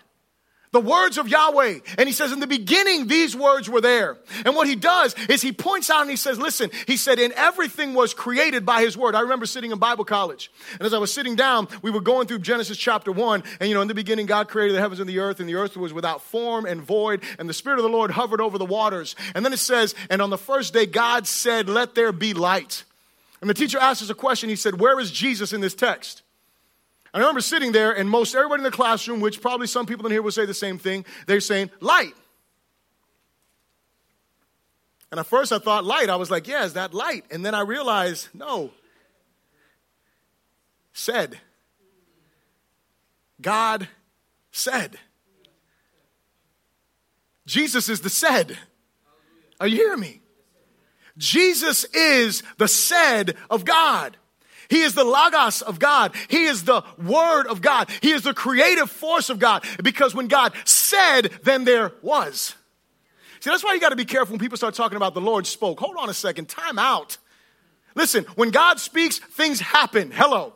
[0.72, 1.80] The words of Yahweh.
[1.98, 4.18] And he says, in the beginning, these words were there.
[4.46, 7.34] And what he does is he points out and he says, listen, he said, and
[7.34, 9.14] everything was created by his word.
[9.14, 10.50] I remember sitting in Bible college.
[10.74, 13.44] And as I was sitting down, we were going through Genesis chapter one.
[13.60, 15.56] And you know, in the beginning, God created the heavens and the earth, and the
[15.56, 17.22] earth was without form and void.
[17.38, 19.16] And the Spirit of the Lord hovered over the waters.
[19.36, 22.86] And then it says, and on the first day, God said, let there be light.
[23.42, 24.50] And the teacher asked us a question.
[24.50, 26.22] He said, where is Jesus in this text?
[27.14, 30.12] I remember sitting there, and most everybody in the classroom, which probably some people in
[30.12, 32.14] here would say the same thing, they're saying, light.
[35.12, 36.10] And at first I thought light.
[36.10, 37.26] I was like, yeah, is that light?
[37.32, 38.72] And then I realized, no.
[40.94, 41.38] Said.
[43.42, 43.90] God
[44.52, 44.98] said.
[47.46, 48.58] Jesus is the said.
[49.60, 50.22] Are you hearing me?
[51.18, 54.16] Jesus is the said of God.
[54.72, 56.16] He is the Logos of God.
[56.30, 57.90] He is the Word of God.
[58.02, 59.66] He is the creative force of God.
[59.84, 62.56] Because when God said, then there was.
[63.42, 65.46] See, that's why you got to be careful when people start talking about the Lord
[65.46, 65.78] spoke.
[65.82, 66.48] Hold on a second.
[66.48, 67.18] Time out.
[67.96, 70.10] Listen, when God speaks, things happen.
[70.10, 70.54] Hello.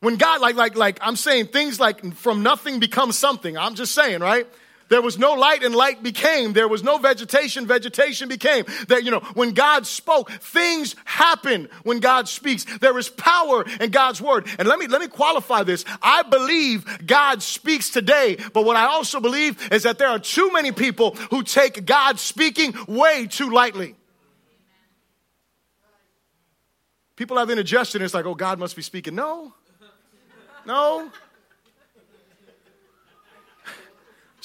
[0.00, 3.56] When God, like, like, like, I'm saying things like from nothing becomes something.
[3.56, 4.48] I'm just saying, right?
[4.88, 6.52] There was no light and light became.
[6.52, 8.64] There was no vegetation, vegetation became.
[8.88, 12.64] That, you know, when God spoke, things happen when God speaks.
[12.78, 14.46] There is power in God's word.
[14.58, 15.84] And let me, let me qualify this.
[16.00, 20.52] I believe God speaks today, but what I also believe is that there are too
[20.52, 23.96] many people who take God speaking way too lightly.
[27.16, 28.02] People have indigestion.
[28.02, 29.14] It's like, oh, God must be speaking.
[29.14, 29.54] No.
[30.66, 31.10] No.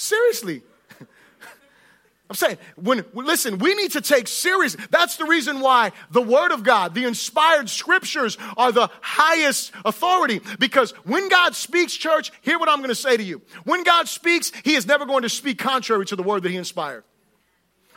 [0.01, 0.63] Seriously.
[2.29, 4.75] I'm saying, when, listen, we need to take serious.
[4.89, 10.41] That's the reason why the Word of God, the inspired scriptures are the highest authority.
[10.57, 13.43] Because when God speaks, church, hear what I'm going to say to you.
[13.63, 16.57] When God speaks, He is never going to speak contrary to the Word that He
[16.57, 17.03] inspired.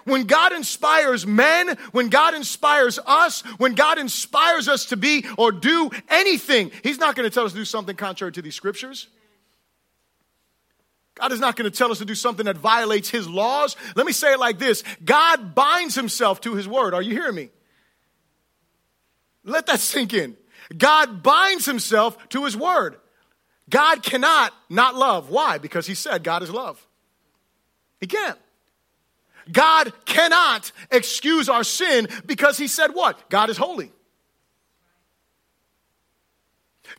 [0.05, 5.53] When God inspires men, when God inspires us, when God inspires us to be or
[5.53, 9.09] do anything, He's not going to tell us to do something contrary to these scriptures.
[11.14, 13.77] God is not going to tell us to do something that violates his laws.
[13.94, 16.94] Let me say it like this God binds himself to his word.
[16.94, 17.50] Are you hearing me?
[19.44, 20.37] Let that sink in.
[20.77, 22.96] God binds himself to his word.
[23.70, 25.31] God cannot not love.
[25.31, 25.59] Why?
[25.59, 26.85] Because he said God is love.
[28.00, 28.38] He can't.
[29.50, 33.29] God cannot excuse our sin because he said what?
[33.29, 33.92] God is holy.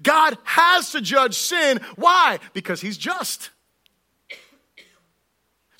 [0.01, 1.79] God has to judge sin.
[1.95, 2.39] Why?
[2.53, 3.49] Because he's just.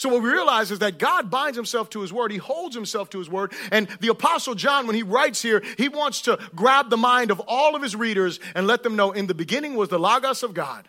[0.05, 2.31] So what we realize is that God binds himself to his word.
[2.31, 3.53] He holds himself to his word.
[3.71, 7.39] And the apostle John, when he writes here, he wants to grab the mind of
[7.47, 10.53] all of his readers and let them know in the beginning was the Logos of
[10.53, 10.87] God.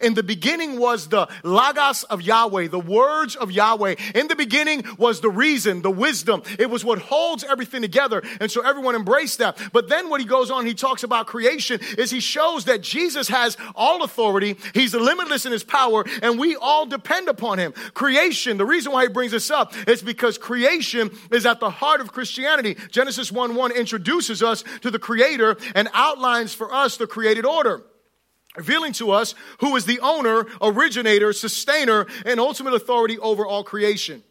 [0.00, 3.96] In the beginning was the logos of Yahweh, the words of Yahweh.
[4.14, 6.42] In the beginning was the reason, the wisdom.
[6.58, 8.22] It was what holds everything together.
[8.40, 9.58] And so everyone embraced that.
[9.72, 13.28] But then what he goes on, he talks about creation, is he shows that Jesus
[13.28, 14.56] has all authority.
[14.74, 17.72] He's limitless in his power, and we all depend upon him.
[17.94, 22.00] Creation, the reason why he brings this up is because creation is at the heart
[22.00, 22.76] of Christianity.
[22.90, 27.82] Genesis 1 1 introduces us to the Creator and outlines for us the created order
[28.56, 34.22] revealing to us who is the owner, originator, sustainer, and ultimate authority over all creation.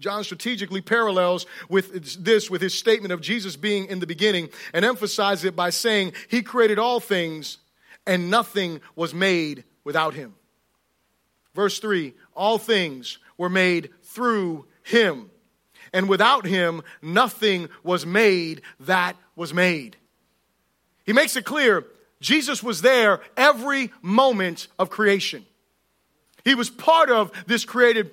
[0.00, 4.84] John strategically parallels with this with his statement of Jesus being in the beginning and
[4.84, 7.58] emphasizes it by saying he created all things
[8.06, 10.34] and nothing was made without him.
[11.54, 15.30] Verse 3 All things were made through him,
[15.92, 19.96] and without him nothing was made that was made.
[21.04, 21.84] He makes it clear
[22.24, 25.44] Jesus was there every moment of creation.
[26.42, 28.10] He was part of this created,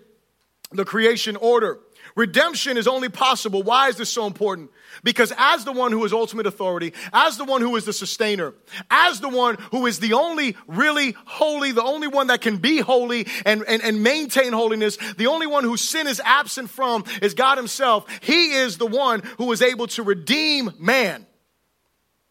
[0.72, 1.80] the creation order.
[2.16, 3.64] Redemption is only possible.
[3.64, 4.70] Why is this so important?
[5.02, 8.54] Because as the one who is ultimate authority, as the one who is the sustainer,
[8.90, 12.80] as the one who is the only really holy, the only one that can be
[12.80, 17.34] holy and, and, and maintain holiness, the only one whose sin is absent from is
[17.34, 18.06] God Himself.
[18.22, 21.26] He is the one who is able to redeem man.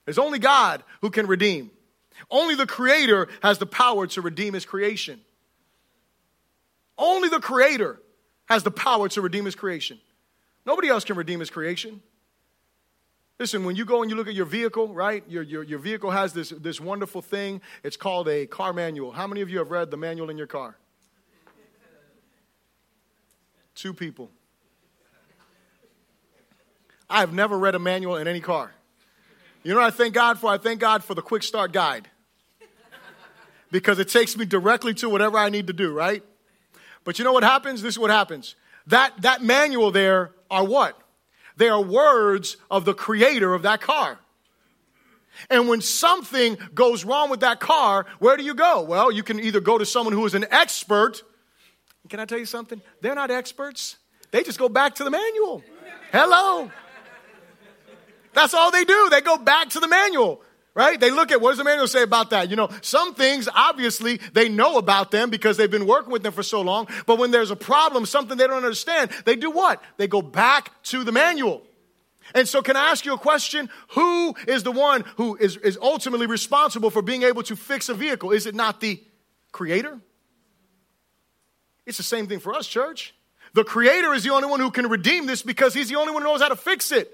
[0.05, 1.71] There's only God who can redeem.
[2.31, 5.21] Only the Creator has the power to redeem His creation.
[6.99, 8.01] Only the Creator
[8.47, 9.99] has the power to redeem His creation.
[10.67, 12.03] Nobody else can redeem His creation.
[13.39, 15.25] Listen, when you go and you look at your vehicle, right?
[15.27, 17.63] Your, your, your vehicle has this, this wonderful thing.
[17.83, 19.13] It's called a car manual.
[19.13, 20.77] How many of you have read the manual in your car?
[23.75, 24.31] Two people.
[27.09, 28.73] I have never read a manual in any car.
[29.63, 30.51] You know what I thank God for?
[30.51, 32.09] I thank God for the quick start guide.
[33.71, 36.25] Because it takes me directly to whatever I need to do, right?
[37.05, 37.83] But you know what happens?
[37.83, 38.57] This is what happens.
[38.87, 41.01] That, that manual there are what?
[41.57, 44.19] They are words of the creator of that car.
[45.49, 48.83] And when something goes wrong with that car, where do you go?
[48.83, 51.23] Well, you can either go to someone who is an expert.
[52.09, 52.81] Can I tell you something?
[53.01, 53.97] They're not experts.
[54.33, 55.63] They just go back to the manual.
[56.13, 56.71] Hello.
[58.35, 59.09] That's all they do.
[59.11, 60.43] They go back to the manual
[60.75, 61.01] right?
[61.01, 62.51] They look at what does the manual say about that?
[62.51, 66.33] You know, some things obviously they know about them because they've been working with them
[66.33, 66.89] for so long.
[67.07, 69.83] But when there's a problem, something they don't understand, they do what?
[69.97, 71.63] They go back to the manual.
[72.35, 73.69] And so, can I ask you a question?
[73.91, 77.95] Who is the one who is, is ultimately responsible for being able to fix a
[77.95, 78.31] vehicle?
[78.31, 79.03] Is it not the
[79.51, 79.99] creator?
[81.87, 83.15] It's the same thing for us, church.
[83.55, 86.23] The creator is the only one who can redeem this because he's the only one
[86.23, 87.13] who knows how to fix it.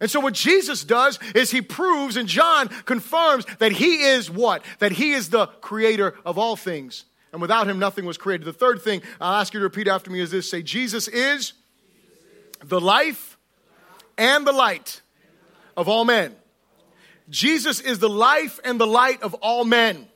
[0.00, 4.64] And so, what Jesus does is he proves, and John confirms that he is what?
[4.78, 7.04] That he is the creator of all things.
[7.32, 8.46] And without him, nothing was created.
[8.46, 11.52] The third thing I'll ask you to repeat after me is this say, Jesus is
[12.64, 13.36] the life
[14.16, 15.02] and the light
[15.76, 16.34] of all men.
[17.28, 20.08] Jesus is the life and the light of all men.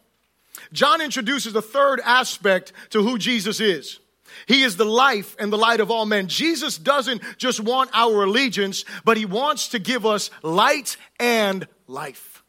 [0.73, 3.99] John introduces the third aspect to who Jesus is.
[4.47, 6.29] He is the life and the light of all men.
[6.29, 12.43] Jesus doesn't just want our allegiance, but he wants to give us light and life.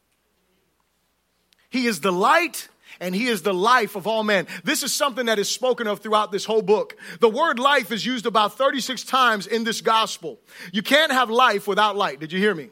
[1.70, 2.68] He is the light
[3.00, 4.46] and he is the life of all men.
[4.62, 6.96] This is something that is spoken of throughout this whole book.
[7.20, 10.38] The word life is used about 36 times in this gospel.
[10.72, 12.20] You can't have life without light.
[12.20, 12.70] Did you hear me?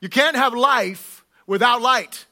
[0.00, 2.26] You can't have life without light.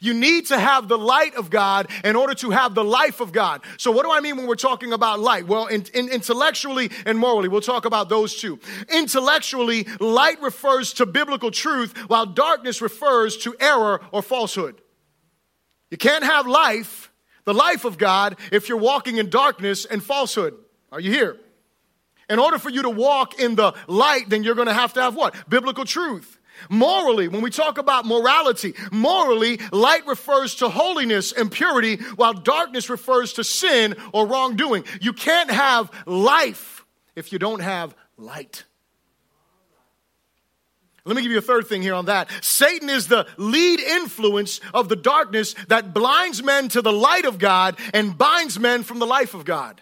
[0.00, 3.32] You need to have the light of God in order to have the life of
[3.32, 3.62] God.
[3.76, 5.46] So, what do I mean when we're talking about light?
[5.46, 8.58] Well, in, in, intellectually and morally, we'll talk about those two.
[8.92, 14.80] Intellectually, light refers to biblical truth, while darkness refers to error or falsehood.
[15.90, 17.10] You can't have life,
[17.44, 20.54] the life of God, if you're walking in darkness and falsehood.
[20.92, 21.38] Are you here?
[22.28, 25.02] In order for you to walk in the light, then you're going to have to
[25.02, 25.34] have what?
[25.48, 26.37] Biblical truth.
[26.68, 32.90] Morally, when we talk about morality, morally, light refers to holiness and purity, while darkness
[32.90, 34.84] refers to sin or wrongdoing.
[35.00, 36.84] You can't have life
[37.16, 38.64] if you don't have light.
[41.04, 42.28] Let me give you a third thing here on that.
[42.42, 47.38] Satan is the lead influence of the darkness that blinds men to the light of
[47.38, 49.80] God and binds men from the life of God.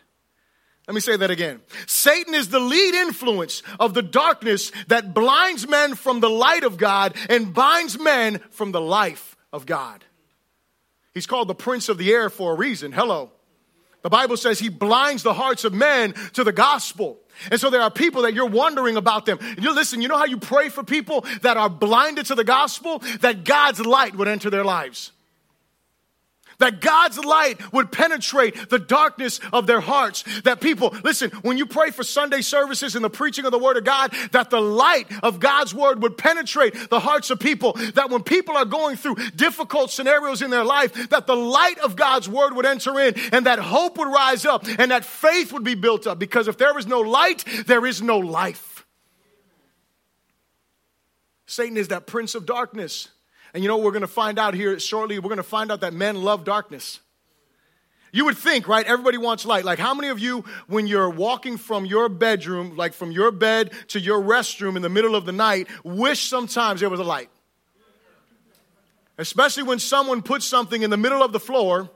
[0.87, 1.61] Let me say that again.
[1.87, 6.77] Satan is the lead influence of the darkness that blinds men from the light of
[6.77, 10.05] God and binds men from the life of God.
[11.13, 12.93] He's called the prince of the air for a reason.
[12.93, 13.33] Hello.
[14.03, 17.19] The Bible says he blinds the hearts of men to the gospel.
[17.51, 19.41] And so there are people that you're wondering about them.
[19.59, 23.01] You listen, you know how you pray for people that are blinded to the gospel?
[23.21, 25.11] That God's light would enter their lives
[26.59, 30.25] that God's light would penetrate the darkness of their hearts.
[30.43, 33.77] That people, listen, when you pray for Sunday services and the preaching of the Word
[33.77, 37.75] of God, that the light of God's Word would penetrate the hearts of people.
[37.95, 41.97] That when people are going through difficult scenarios in their life, that the light of
[41.97, 45.65] God's Word would enter in and that hope would rise up and that faith would
[45.65, 46.19] be built up.
[46.19, 48.87] Because if there is no light, there is no life.
[51.47, 53.09] Satan is that prince of darkness.
[53.57, 55.81] And you know, we're going to find out here shortly, we're going to find out
[55.81, 57.01] that men love darkness.
[58.13, 58.85] You would think, right?
[58.85, 59.65] Everybody wants light.
[59.65, 63.71] Like, how many of you, when you're walking from your bedroom, like from your bed
[63.89, 67.31] to your restroom in the middle of the night, wish sometimes there was a light?
[69.17, 71.89] Especially when someone puts something in the middle of the floor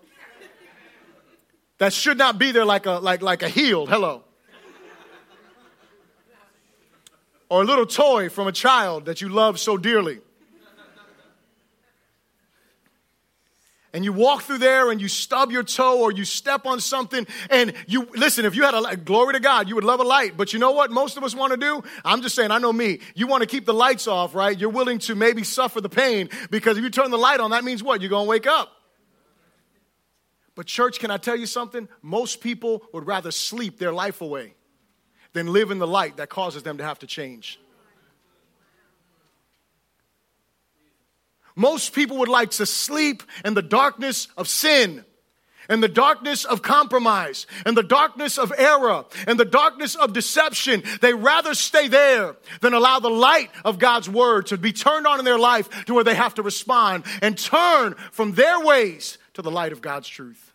[1.76, 3.84] that should not be there, like a, like, like a heel.
[3.84, 4.24] Hello.
[7.50, 10.20] Or a little toy from a child that you love so dearly.
[13.92, 17.26] And you walk through there and you stub your toe or you step on something
[17.50, 20.36] and you listen if you had a glory to god you would love a light.
[20.36, 21.82] But you know what most of us want to do?
[22.04, 23.00] I'm just saying i know me.
[23.14, 24.58] You want to keep the lights off right?
[24.58, 27.64] You're willing to maybe suffer the pain because if you turn the light on that
[27.64, 28.00] means what?
[28.00, 28.72] You're going to wake up.
[30.54, 31.88] But church can i tell you something?
[32.02, 34.54] Most people would rather sleep their life away
[35.32, 37.58] than live in the light that causes them to have to change
[41.60, 45.04] Most people would like to sleep in the darkness of sin
[45.68, 50.82] and the darkness of compromise and the darkness of error and the darkness of deception.
[51.02, 55.18] They rather stay there than allow the light of God's word to be turned on
[55.18, 59.42] in their life to where they have to respond and turn from their ways to
[59.42, 60.54] the light of God's truth.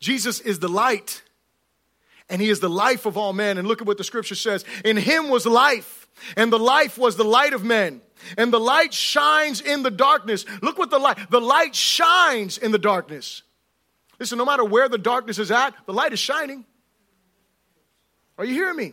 [0.00, 1.22] Jesus is the light
[2.28, 3.56] and he is the life of all men.
[3.56, 4.66] And look at what the scripture says.
[4.84, 8.02] In him was life and the life was the light of men.
[8.36, 10.44] And the light shines in the darkness.
[10.62, 13.42] Look what the light, the light shines in the darkness.
[14.18, 16.64] Listen, no matter where the darkness is at, the light is shining.
[18.38, 18.92] Are you hearing me?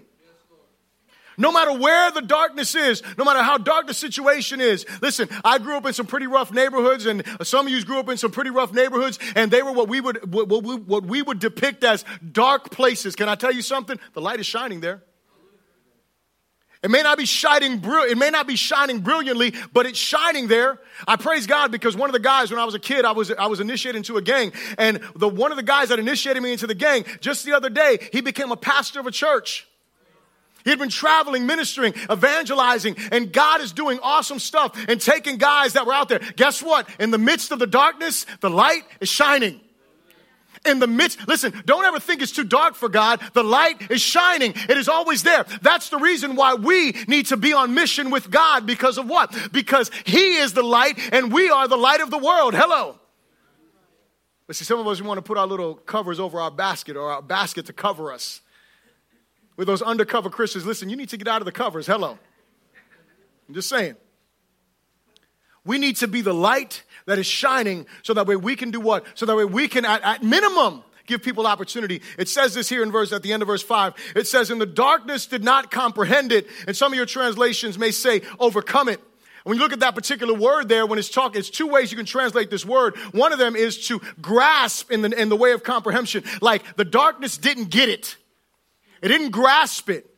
[1.40, 4.88] No matter where the darkness is, no matter how dark the situation is.
[5.02, 8.10] Listen, I grew up in some pretty rough neighborhoods, and some of you grew up
[8.10, 11.22] in some pretty rough neighborhoods, and they were what we would what we, what we
[11.22, 13.16] would depict as dark places.
[13.16, 14.00] Can I tell you something?
[14.14, 15.04] The light is shining there.
[16.84, 20.80] It may not be shining it may not be shining brilliantly, but it's shining there.
[21.08, 23.32] I praise God because one of the guys when I was a kid, I was
[23.32, 26.52] I was initiated into a gang, and the one of the guys that initiated me
[26.52, 29.68] into the gang just the other day, he became a pastor of a church.
[30.64, 35.74] He had been traveling, ministering, evangelizing, and God is doing awesome stuff and taking guys
[35.74, 36.20] that were out there.
[36.20, 36.90] Guess what?
[37.00, 39.62] In the midst of the darkness, the light is shining.
[40.66, 43.22] In the midst, listen, don't ever think it's too dark for God.
[43.34, 44.53] The light is shining.
[44.55, 45.45] It is always there.
[45.62, 49.36] That's the reason why we need to be on mission with God because of what?
[49.51, 52.53] Because He is the light and we are the light of the world.
[52.53, 52.99] Hello.
[54.47, 56.95] But see, some of us we want to put our little covers over our basket
[56.95, 58.41] or our basket to cover us
[59.58, 60.66] with those undercover Christians.
[60.66, 61.86] Listen, you need to get out of the covers.
[61.86, 62.18] Hello.
[63.47, 63.95] I'm just saying.
[65.66, 68.80] We need to be the light that is shining so that way we can do
[68.80, 69.05] what?
[69.16, 72.01] So that way we can, at, at minimum, give people opportunity.
[72.18, 73.93] It says this here in verse, at the end of verse five.
[74.16, 76.47] It says, in the darkness did not comprehend it.
[76.68, 78.99] And some of your translations may say, overcome it.
[79.45, 81.97] When you look at that particular word there, when it's talking, it's two ways you
[81.97, 82.97] can translate this word.
[83.14, 86.26] One of them is to grasp in the, in the way of comprehension.
[86.41, 88.18] Like the darkness didn't get it.
[89.01, 90.14] It didn't grasp it.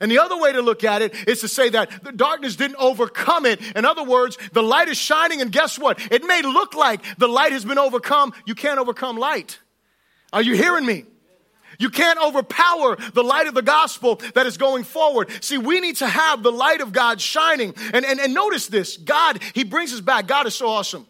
[0.00, 2.76] And the other way to look at it is to say that the darkness didn't
[2.76, 3.60] overcome it.
[3.76, 6.00] In other words, the light is shining, and guess what?
[6.10, 8.32] It may look like the light has been overcome.
[8.46, 9.58] You can't overcome light.
[10.32, 11.04] Are you hearing me?
[11.78, 15.30] You can't overpower the light of the gospel that is going forward.
[15.42, 17.74] See, we need to have the light of God shining.
[17.92, 20.26] And, and, and notice this God, He brings us back.
[20.26, 21.06] God is so awesome.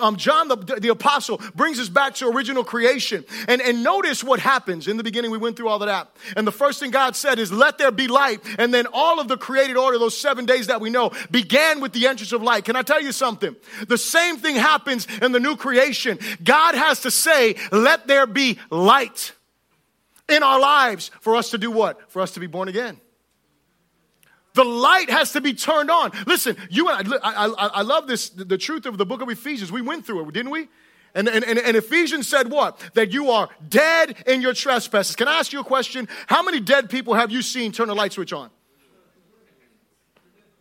[0.00, 3.24] Um, John the, the apostle brings us back to original creation.
[3.46, 4.88] And, and notice what happens.
[4.88, 6.10] In the beginning, we went through all of that.
[6.36, 8.40] And the first thing God said is, let there be light.
[8.58, 11.92] And then all of the created order, those seven days that we know, began with
[11.92, 12.64] the entrance of light.
[12.64, 13.54] Can I tell you something?
[13.86, 16.18] The same thing happens in the new creation.
[16.42, 19.32] God has to say, let there be light
[20.28, 22.10] in our lives for us to do what?
[22.10, 23.00] For us to be born again.
[24.60, 26.12] The light has to be turned on.
[26.26, 29.30] Listen, you and I, I, I, I love this, the truth of the book of
[29.30, 29.72] Ephesians.
[29.72, 30.68] We went through it, didn't we?
[31.14, 32.78] And, and, and, Ephesians said what?
[32.92, 35.16] That you are dead in your trespasses.
[35.16, 36.08] Can I ask you a question?
[36.26, 38.50] How many dead people have you seen turn a light switch on?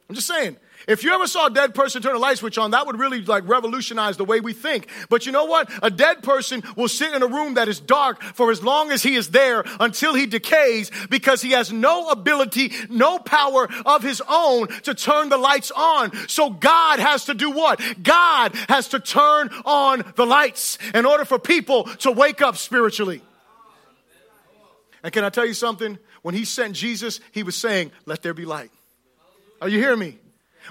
[0.08, 0.56] I'm just saying.
[0.90, 3.22] If you ever saw a dead person turn a light switch on, that would really
[3.22, 4.88] like revolutionize the way we think.
[5.08, 5.70] But you know what?
[5.84, 9.04] A dead person will sit in a room that is dark for as long as
[9.04, 14.20] he is there until he decays because he has no ability, no power of his
[14.28, 16.12] own to turn the lights on.
[16.28, 17.80] So God has to do what?
[18.02, 23.22] God has to turn on the lights in order for people to wake up spiritually.
[25.04, 26.00] And can I tell you something?
[26.24, 28.72] When he sent Jesus, he was saying, Let there be light.
[29.62, 30.18] Are you hearing me?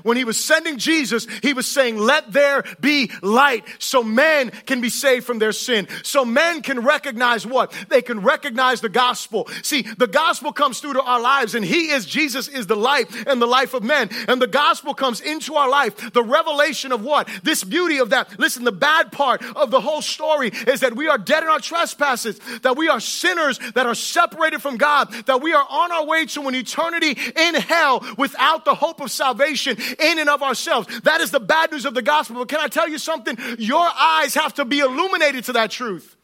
[0.03, 4.81] When he was sending Jesus, he was saying, let there be light so men can
[4.81, 5.89] be saved from their sin.
[6.03, 7.73] So men can recognize what?
[7.89, 9.49] They can recognize the gospel.
[9.63, 13.09] See, the gospel comes through to our lives and he is, Jesus is the light
[13.27, 14.11] and the life of men.
[14.29, 16.13] And the gospel comes into our life.
[16.13, 17.29] The revelation of what?
[17.43, 18.39] This beauty of that.
[18.39, 21.61] Listen, the bad part of the whole story is that we are dead in our
[21.61, 26.07] trespasses, that we are sinners that are separated from God, that we are on our
[26.07, 31.01] way to an eternity in hell without the hope of salvation in and of ourselves.
[31.01, 32.37] That is the bad news of the gospel.
[32.37, 33.37] But can I tell you something?
[33.59, 36.17] Your eyes have to be illuminated to that truth.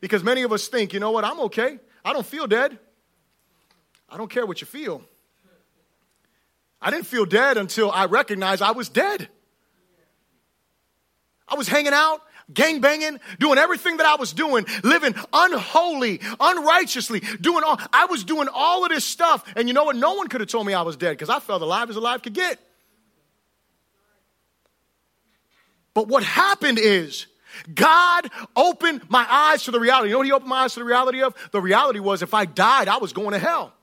[0.00, 1.78] Because many of us think, you know what, I'm okay.
[2.04, 2.78] I don't feel dead.
[4.08, 5.02] I don't care what you feel.
[6.80, 9.28] I didn't feel dead until I recognized I was dead.
[11.48, 12.20] I was hanging out,
[12.52, 18.24] gang banging, doing everything that I was doing, living unholy, unrighteously, doing all, I was
[18.24, 19.44] doing all of this stuff.
[19.56, 19.96] And you know what?
[19.96, 22.22] No one could have told me I was dead because I felt alive as alive
[22.22, 22.58] could get.
[25.94, 27.26] But what happened is
[27.72, 30.08] God opened my eyes to the reality.
[30.08, 31.34] You know what He opened my eyes to the reality of?
[31.52, 33.73] The reality was if I died, I was going to hell.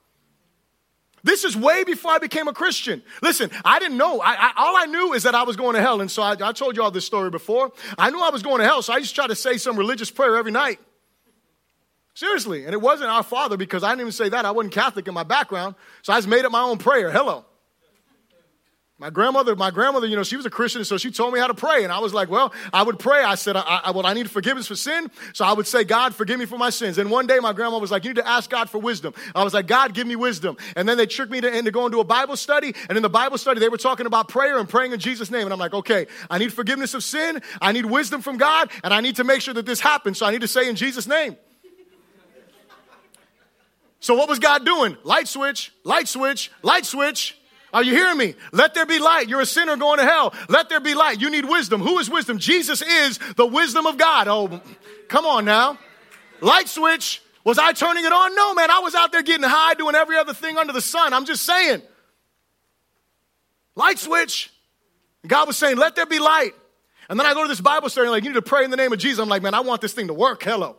[1.24, 3.04] This is way before I became a Christian.
[3.22, 4.20] Listen, I didn't know.
[4.20, 6.02] I, I, all I knew is that I was going to hell.
[6.02, 7.72] And so I, I told you all this story before.
[7.98, 10.10] I knew I was going to hell, so I just tried to say some religious
[10.10, 10.80] prayer every night.
[12.14, 12.66] Seriously.
[12.66, 14.46] And it wasn't our Father because I didn't even say that.
[14.46, 15.76] I wasn't Catholic in my background.
[16.02, 17.12] So I just made up my own prayer.
[17.12, 17.46] Hello.
[19.02, 21.48] My grandmother, my grandmother, you know, she was a Christian, so she told me how
[21.48, 21.84] to pray.
[21.84, 23.24] And I was like, well, I would pray.
[23.24, 25.10] I said, I, I, well, I need forgiveness for sin.
[25.34, 27.00] So I would say, God, forgive me for my sins.
[27.00, 29.16] And one day my grandma was like, you need to ask God for wisdom.
[29.34, 30.56] I was like, God, give me wisdom.
[30.76, 32.76] And then they tricked me to, into going to a Bible study.
[32.90, 35.46] And in the Bible study, they were talking about prayer and praying in Jesus' name.
[35.48, 37.42] And I'm like, okay, I need forgiveness of sin.
[37.60, 38.70] I need wisdom from God.
[38.84, 40.20] And I need to make sure that this happens.
[40.20, 41.38] So I need to say in Jesus' name.
[44.00, 44.96] So what was God doing?
[45.04, 47.41] Light switch, light switch, light switch.
[47.74, 48.36] Are you hearing me?
[48.52, 49.30] Let there be light.
[49.30, 50.34] You're a sinner going to hell.
[50.50, 51.22] Let there be light.
[51.22, 51.82] You need wisdom.
[51.82, 52.38] Who is wisdom?
[52.38, 54.28] Jesus is the wisdom of God.
[54.28, 54.62] Oh,
[55.08, 55.78] come on now.
[56.42, 57.22] Light switch.
[57.44, 58.36] Was I turning it on?
[58.36, 58.70] No, man.
[58.70, 61.14] I was out there getting high, doing every other thing under the sun.
[61.14, 61.82] I'm just saying.
[63.76, 64.52] Light switch.
[65.26, 66.52] God was saying, let there be light.
[67.10, 68.78] And then I go to this Bible study, like, you need to pray in the
[68.78, 69.20] name of Jesus.
[69.20, 70.44] I'm like, man, I want this thing to work.
[70.44, 70.76] Hello.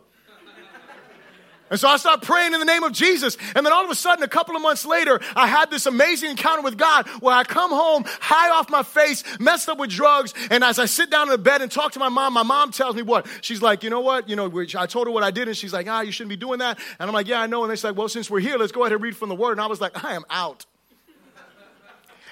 [1.73, 3.35] And so I start praying in the name of Jesus.
[3.55, 6.29] And then all of a sudden, a couple of months later, I had this amazing
[6.29, 10.35] encounter with God where I come home high off my face, messed up with drugs.
[10.51, 12.69] And as I sit down in the bed and talk to my mom, my mom
[12.69, 13.25] tells me what?
[13.41, 14.29] She's like, you know what?
[14.29, 15.47] You know, I told her what I did.
[15.47, 16.77] And she's like, ah, you shouldn't be doing that.
[16.99, 17.63] And I'm like, yeah, I know.
[17.63, 19.53] And they're like, well, since we're here, let's go ahead and read from the word.
[19.53, 20.67] And I was like, I am out.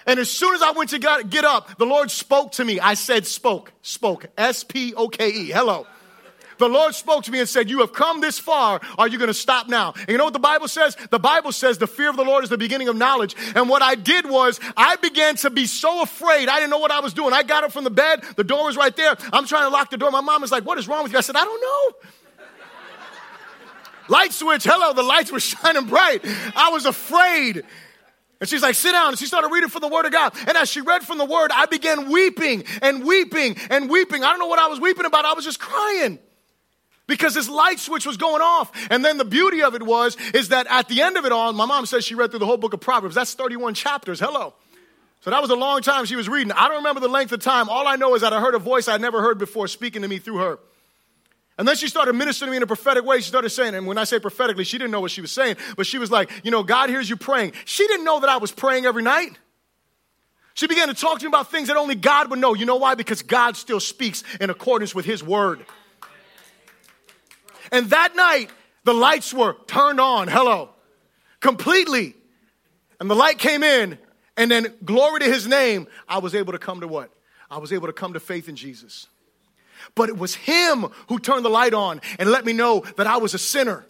[0.06, 2.80] And as soon as I went to get up, the Lord spoke to me.
[2.80, 5.48] I said, spoke, spoke, S P O K E.
[5.48, 5.88] Hello
[6.62, 8.80] the Lord spoke to me and said, You have come this far.
[8.97, 9.93] Are you going to stop now?
[9.97, 10.95] And you know what the Bible says?
[11.09, 13.36] The Bible says the fear of the Lord is the beginning of knowledge.
[13.55, 16.49] And what I did was I began to be so afraid.
[16.49, 17.34] I didn't know what I was doing.
[17.34, 18.24] I got up from the bed.
[18.36, 19.18] The door was right there.
[19.34, 20.12] I'm trying to lock the door.
[20.12, 21.18] My mom was like, What is wrong with you?
[21.18, 22.09] I said, I don't know.
[24.07, 24.64] Light switch.
[24.64, 24.93] Hello.
[24.93, 26.22] The lights were shining bright.
[26.55, 27.64] I was afraid.
[28.39, 29.09] And she's like, sit down.
[29.09, 30.34] And she started reading from the Word of God.
[30.47, 34.24] And as she read from the Word, I began weeping and weeping and weeping.
[34.24, 35.26] I don't know what I was weeping about.
[35.26, 36.20] I was just crying
[37.12, 38.72] because this light switch was going off.
[38.89, 41.51] And then the beauty of it was, is that at the end of it all,
[41.51, 43.16] my mom says she read through the whole book of Proverbs.
[43.16, 44.18] That's 31 chapters.
[44.18, 44.53] Hello.
[45.20, 46.53] So that was a long time she was reading.
[46.53, 47.68] I don't remember the length of time.
[47.68, 50.07] All I know is that I heard a voice I'd never heard before speaking to
[50.07, 50.59] me through her.
[51.57, 53.18] And then she started ministering to me in a prophetic way.
[53.18, 55.57] She started saying, and when I say prophetically, she didn't know what she was saying,
[55.76, 57.51] but she was like, you know, God hears you praying.
[57.66, 59.38] She didn't know that I was praying every night.
[60.53, 62.53] She began to talk to me about things that only God would know.
[62.53, 62.95] You know why?
[62.95, 65.66] Because God still speaks in accordance with His word.
[67.72, 68.49] And that night,
[68.84, 70.28] the lights were turned on.
[70.28, 70.69] Hello.
[71.39, 72.15] Completely.
[72.99, 73.97] And the light came in,
[74.38, 77.11] and then glory to his name, I was able to come to what?
[77.49, 79.07] I was able to come to faith in Jesus.
[79.95, 83.17] But it was him who turned the light on and let me know that I
[83.17, 83.86] was a sinner,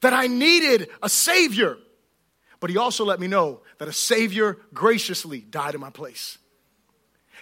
[0.00, 1.76] that I needed a Savior.
[2.58, 6.38] But he also let me know that a Savior graciously died in my place.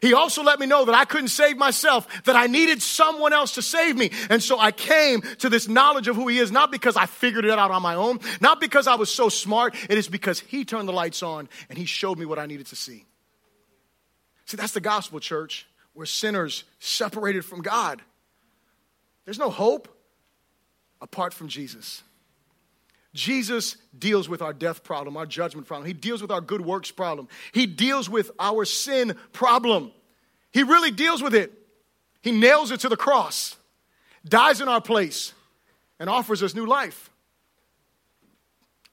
[0.00, 3.54] He also let me know that I couldn't save myself, that I needed someone else
[3.54, 4.10] to save me.
[4.28, 7.44] And so I came to this knowledge of who He is, not because I figured
[7.44, 9.74] it out on my own, not because I was so smart.
[9.88, 12.66] It is because He turned the lights on and He showed me what I needed
[12.66, 13.04] to see.
[14.46, 15.66] See, that's the gospel, church.
[15.94, 18.02] We're sinners separated from God.
[19.24, 19.88] There's no hope
[21.00, 22.02] apart from Jesus.
[23.14, 25.86] Jesus deals with our death problem, our judgment problem.
[25.86, 27.28] He deals with our good works problem.
[27.52, 29.92] He deals with our sin problem.
[30.52, 31.52] He really deals with it.
[32.22, 33.56] He nails it to the cross,
[34.26, 35.32] dies in our place,
[36.00, 37.10] and offers us new life,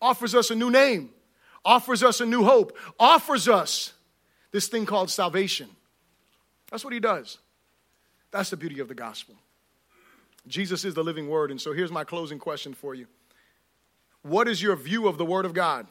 [0.01, 1.09] offers us a new name,
[1.65, 3.93] offers us a new hope, offers us
[4.51, 5.69] this thing called salvation.
[6.69, 7.37] That's what he does.
[8.31, 9.35] That's the beauty of the gospel.
[10.47, 11.51] Jesus is the living word.
[11.51, 13.07] And so here's my closing question for you.
[14.23, 15.87] What is your view of the Word of God?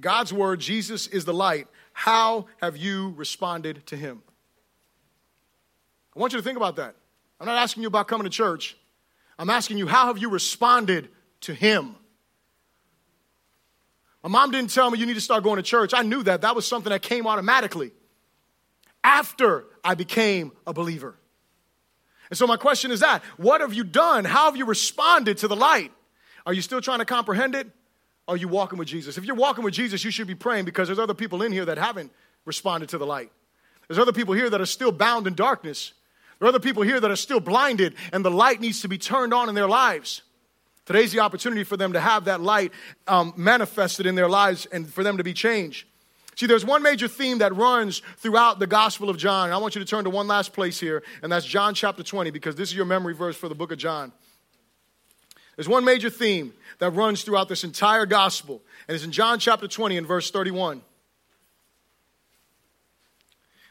[0.00, 1.66] God's Word, Jesus is the light.
[1.92, 4.22] How have you responded to Him?
[6.16, 6.94] I want you to think about that.
[7.40, 8.76] I'm not asking you about coming to church.
[9.38, 11.08] I'm asking you, how have you responded
[11.42, 11.96] to Him?
[14.22, 15.92] My mom didn't tell me you need to start going to church.
[15.92, 16.40] I knew that.
[16.42, 17.92] That was something that came automatically
[19.02, 21.14] after I became a believer.
[22.30, 24.24] And so, my question is that what have you done?
[24.24, 25.92] How have you responded to the light?
[26.46, 27.68] Are you still trying to comprehend it?
[28.26, 29.18] Are you walking with Jesus?
[29.18, 31.64] If you're walking with Jesus, you should be praying because there's other people in here
[31.66, 32.10] that haven't
[32.44, 33.30] responded to the light.
[33.88, 35.92] There's other people here that are still bound in darkness.
[36.38, 38.98] There are other people here that are still blinded, and the light needs to be
[38.98, 40.22] turned on in their lives.
[40.86, 42.72] Today's the opportunity for them to have that light
[43.08, 45.86] um, manifested in their lives and for them to be changed.
[46.36, 49.46] See, there's one major theme that runs throughout the Gospel of John.
[49.46, 52.02] And I want you to turn to one last place here, and that's John chapter
[52.02, 54.12] 20, because this is your memory verse for the book of John.
[55.56, 59.68] There's one major theme that runs throughout this entire gospel, and it's in John chapter
[59.68, 60.82] 20 and verse 31.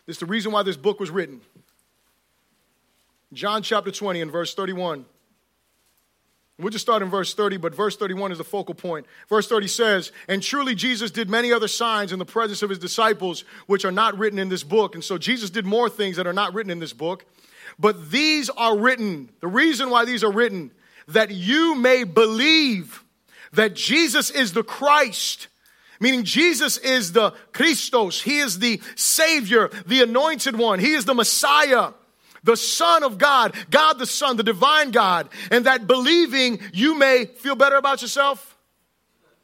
[0.05, 1.41] This is the reason why this book was written.
[3.31, 5.05] John chapter 20 and verse 31.
[6.59, 9.07] We'll just start in verse 30, but verse 31 is the focal point.
[9.27, 12.77] Verse 30 says, And truly Jesus did many other signs in the presence of his
[12.77, 14.93] disciples, which are not written in this book.
[14.93, 17.25] And so Jesus did more things that are not written in this book.
[17.79, 19.29] But these are written.
[19.39, 20.69] The reason why these are written,
[21.07, 23.03] that you may believe
[23.53, 25.47] that Jesus is the Christ,
[25.99, 28.21] meaning Jesus is the Christos.
[28.21, 30.79] He is the Savior, the anointed one.
[30.79, 31.91] He is the Messiah
[32.43, 37.25] the Son of God, God the Son, the divine God, and that believing you may
[37.25, 38.57] feel better about yourself?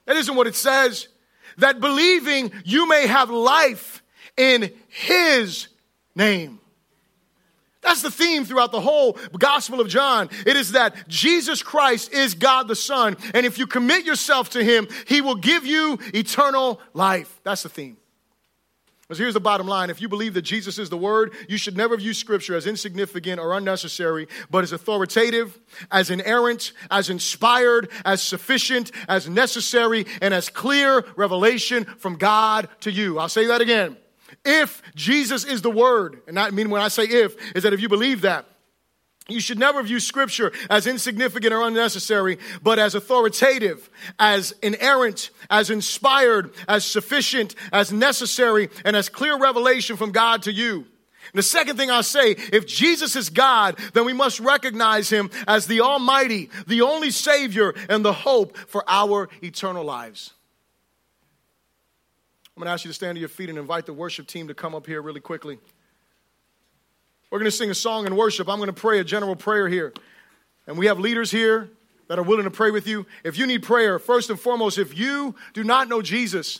[0.06, 1.08] That isn't what it says.
[1.58, 4.04] That believing you may have life
[4.38, 5.68] in His
[6.16, 6.59] name.
[7.82, 10.30] That's the theme throughout the whole Gospel of John.
[10.46, 14.64] It is that Jesus Christ is God the Son, and if you commit yourself to
[14.64, 17.40] Him, He will give you eternal life.
[17.44, 17.98] That's the theme.
[19.10, 21.76] Because here's the bottom line if you believe that Jesus is the Word, you should
[21.76, 25.60] never view Scripture as insignificant or unnecessary, but as authoritative,
[25.90, 32.92] as inerrant, as inspired, as sufficient, as necessary, and as clear revelation from God to
[32.92, 33.18] you.
[33.18, 33.98] I'll say that again.
[34.52, 37.82] If Jesus is the Word, and I mean when I say if, is that if
[37.82, 38.48] you believe that,
[39.28, 43.88] you should never view scripture as insignificant or unnecessary, but as authoritative,
[44.18, 50.52] as inerrant, as inspired, as sufficient, as necessary, and as clear revelation from God to
[50.52, 50.78] you.
[50.78, 55.30] And the second thing I'll say, if Jesus is God, then we must recognize him
[55.48, 60.34] as the Almighty, the only Savior, and the hope for our eternal lives.
[62.60, 64.50] I'm going to ask you to stand to your feet and invite the worship team
[64.50, 65.60] to come up here really quickly.
[67.32, 68.50] We're going to sing a song and worship.
[68.50, 69.94] I'm going to pray a general prayer here.
[70.68, 71.70] And we have leaders here
[72.10, 73.06] that are willing to pray with you.
[73.24, 76.60] If you need prayer, first and foremost, if you do not know Jesus,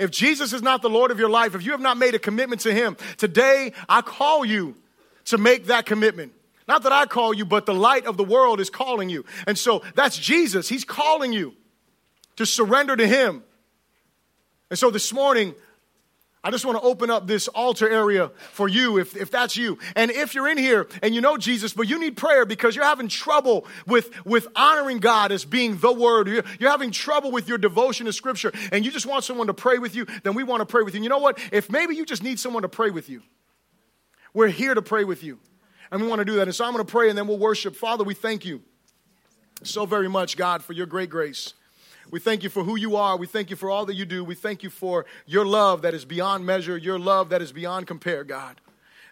[0.00, 2.18] if Jesus is not the Lord of your life, if you have not made a
[2.18, 4.74] commitment to Him, today I call you
[5.26, 6.32] to make that commitment.
[6.66, 9.24] Not that I call you, but the light of the world is calling you.
[9.46, 10.68] And so that's Jesus.
[10.68, 11.54] He's calling you
[12.34, 13.44] to surrender to Him.
[14.70, 15.54] And so this morning,
[16.46, 19.78] I just want to open up this altar area for you if, if that's you.
[19.96, 22.84] And if you're in here and you know Jesus, but you need prayer because you're
[22.84, 27.58] having trouble with, with honoring God as being the word, you're, having trouble with your
[27.58, 30.60] devotion to scripture, and you just want someone to pray with you, then we want
[30.60, 30.98] to pray with you.
[30.98, 31.36] And you know what?
[31.50, 33.22] If maybe you just need someone to pray with you,
[34.32, 35.40] we're here to pray with you.
[35.90, 36.42] And we want to do that.
[36.42, 37.74] And so I'm going to pray and then we'll worship.
[37.74, 38.62] Father, we thank you
[39.64, 41.54] so very much, God, for your great grace.
[42.10, 43.16] We thank you for who you are.
[43.16, 44.24] We thank you for all that you do.
[44.24, 47.86] We thank you for your love that is beyond measure, your love that is beyond
[47.86, 48.60] compare, God.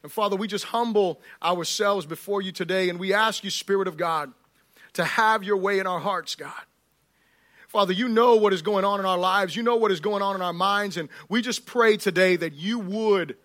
[0.03, 3.97] And Father, we just humble ourselves before you today and we ask you, Spirit of
[3.97, 4.33] God,
[4.93, 6.53] to have your way in our hearts, God.
[7.69, 9.57] Father, you know what is going on in our lives.
[9.57, 10.97] You know what is going on in our minds.
[10.97, 13.37] And we just pray today that you would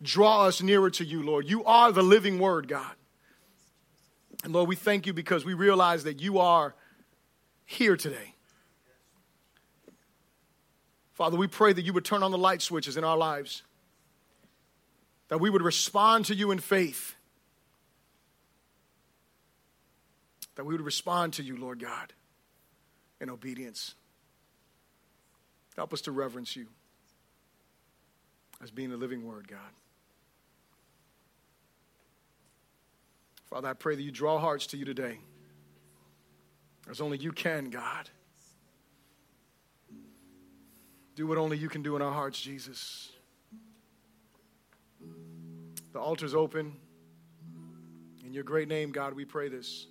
[0.00, 1.46] draw us nearer to you, Lord.
[1.46, 2.94] You are the living word, God.
[4.44, 6.74] And Lord, we thank you because we realize that you are
[7.66, 8.35] here today.
[11.16, 13.62] Father, we pray that you would turn on the light switches in our lives,
[15.28, 17.16] that we would respond to you in faith,
[20.56, 22.12] that we would respond to you, Lord God,
[23.18, 23.94] in obedience.
[25.74, 26.66] Help us to reverence you
[28.62, 29.58] as being the living word, God.
[33.48, 35.18] Father, I pray that you draw hearts to you today,
[36.90, 38.10] as only you can, God.
[41.16, 43.10] Do what only you can do in our hearts, Jesus.
[45.94, 46.76] The altar's open.
[48.22, 49.86] In your great name, God, we pray this.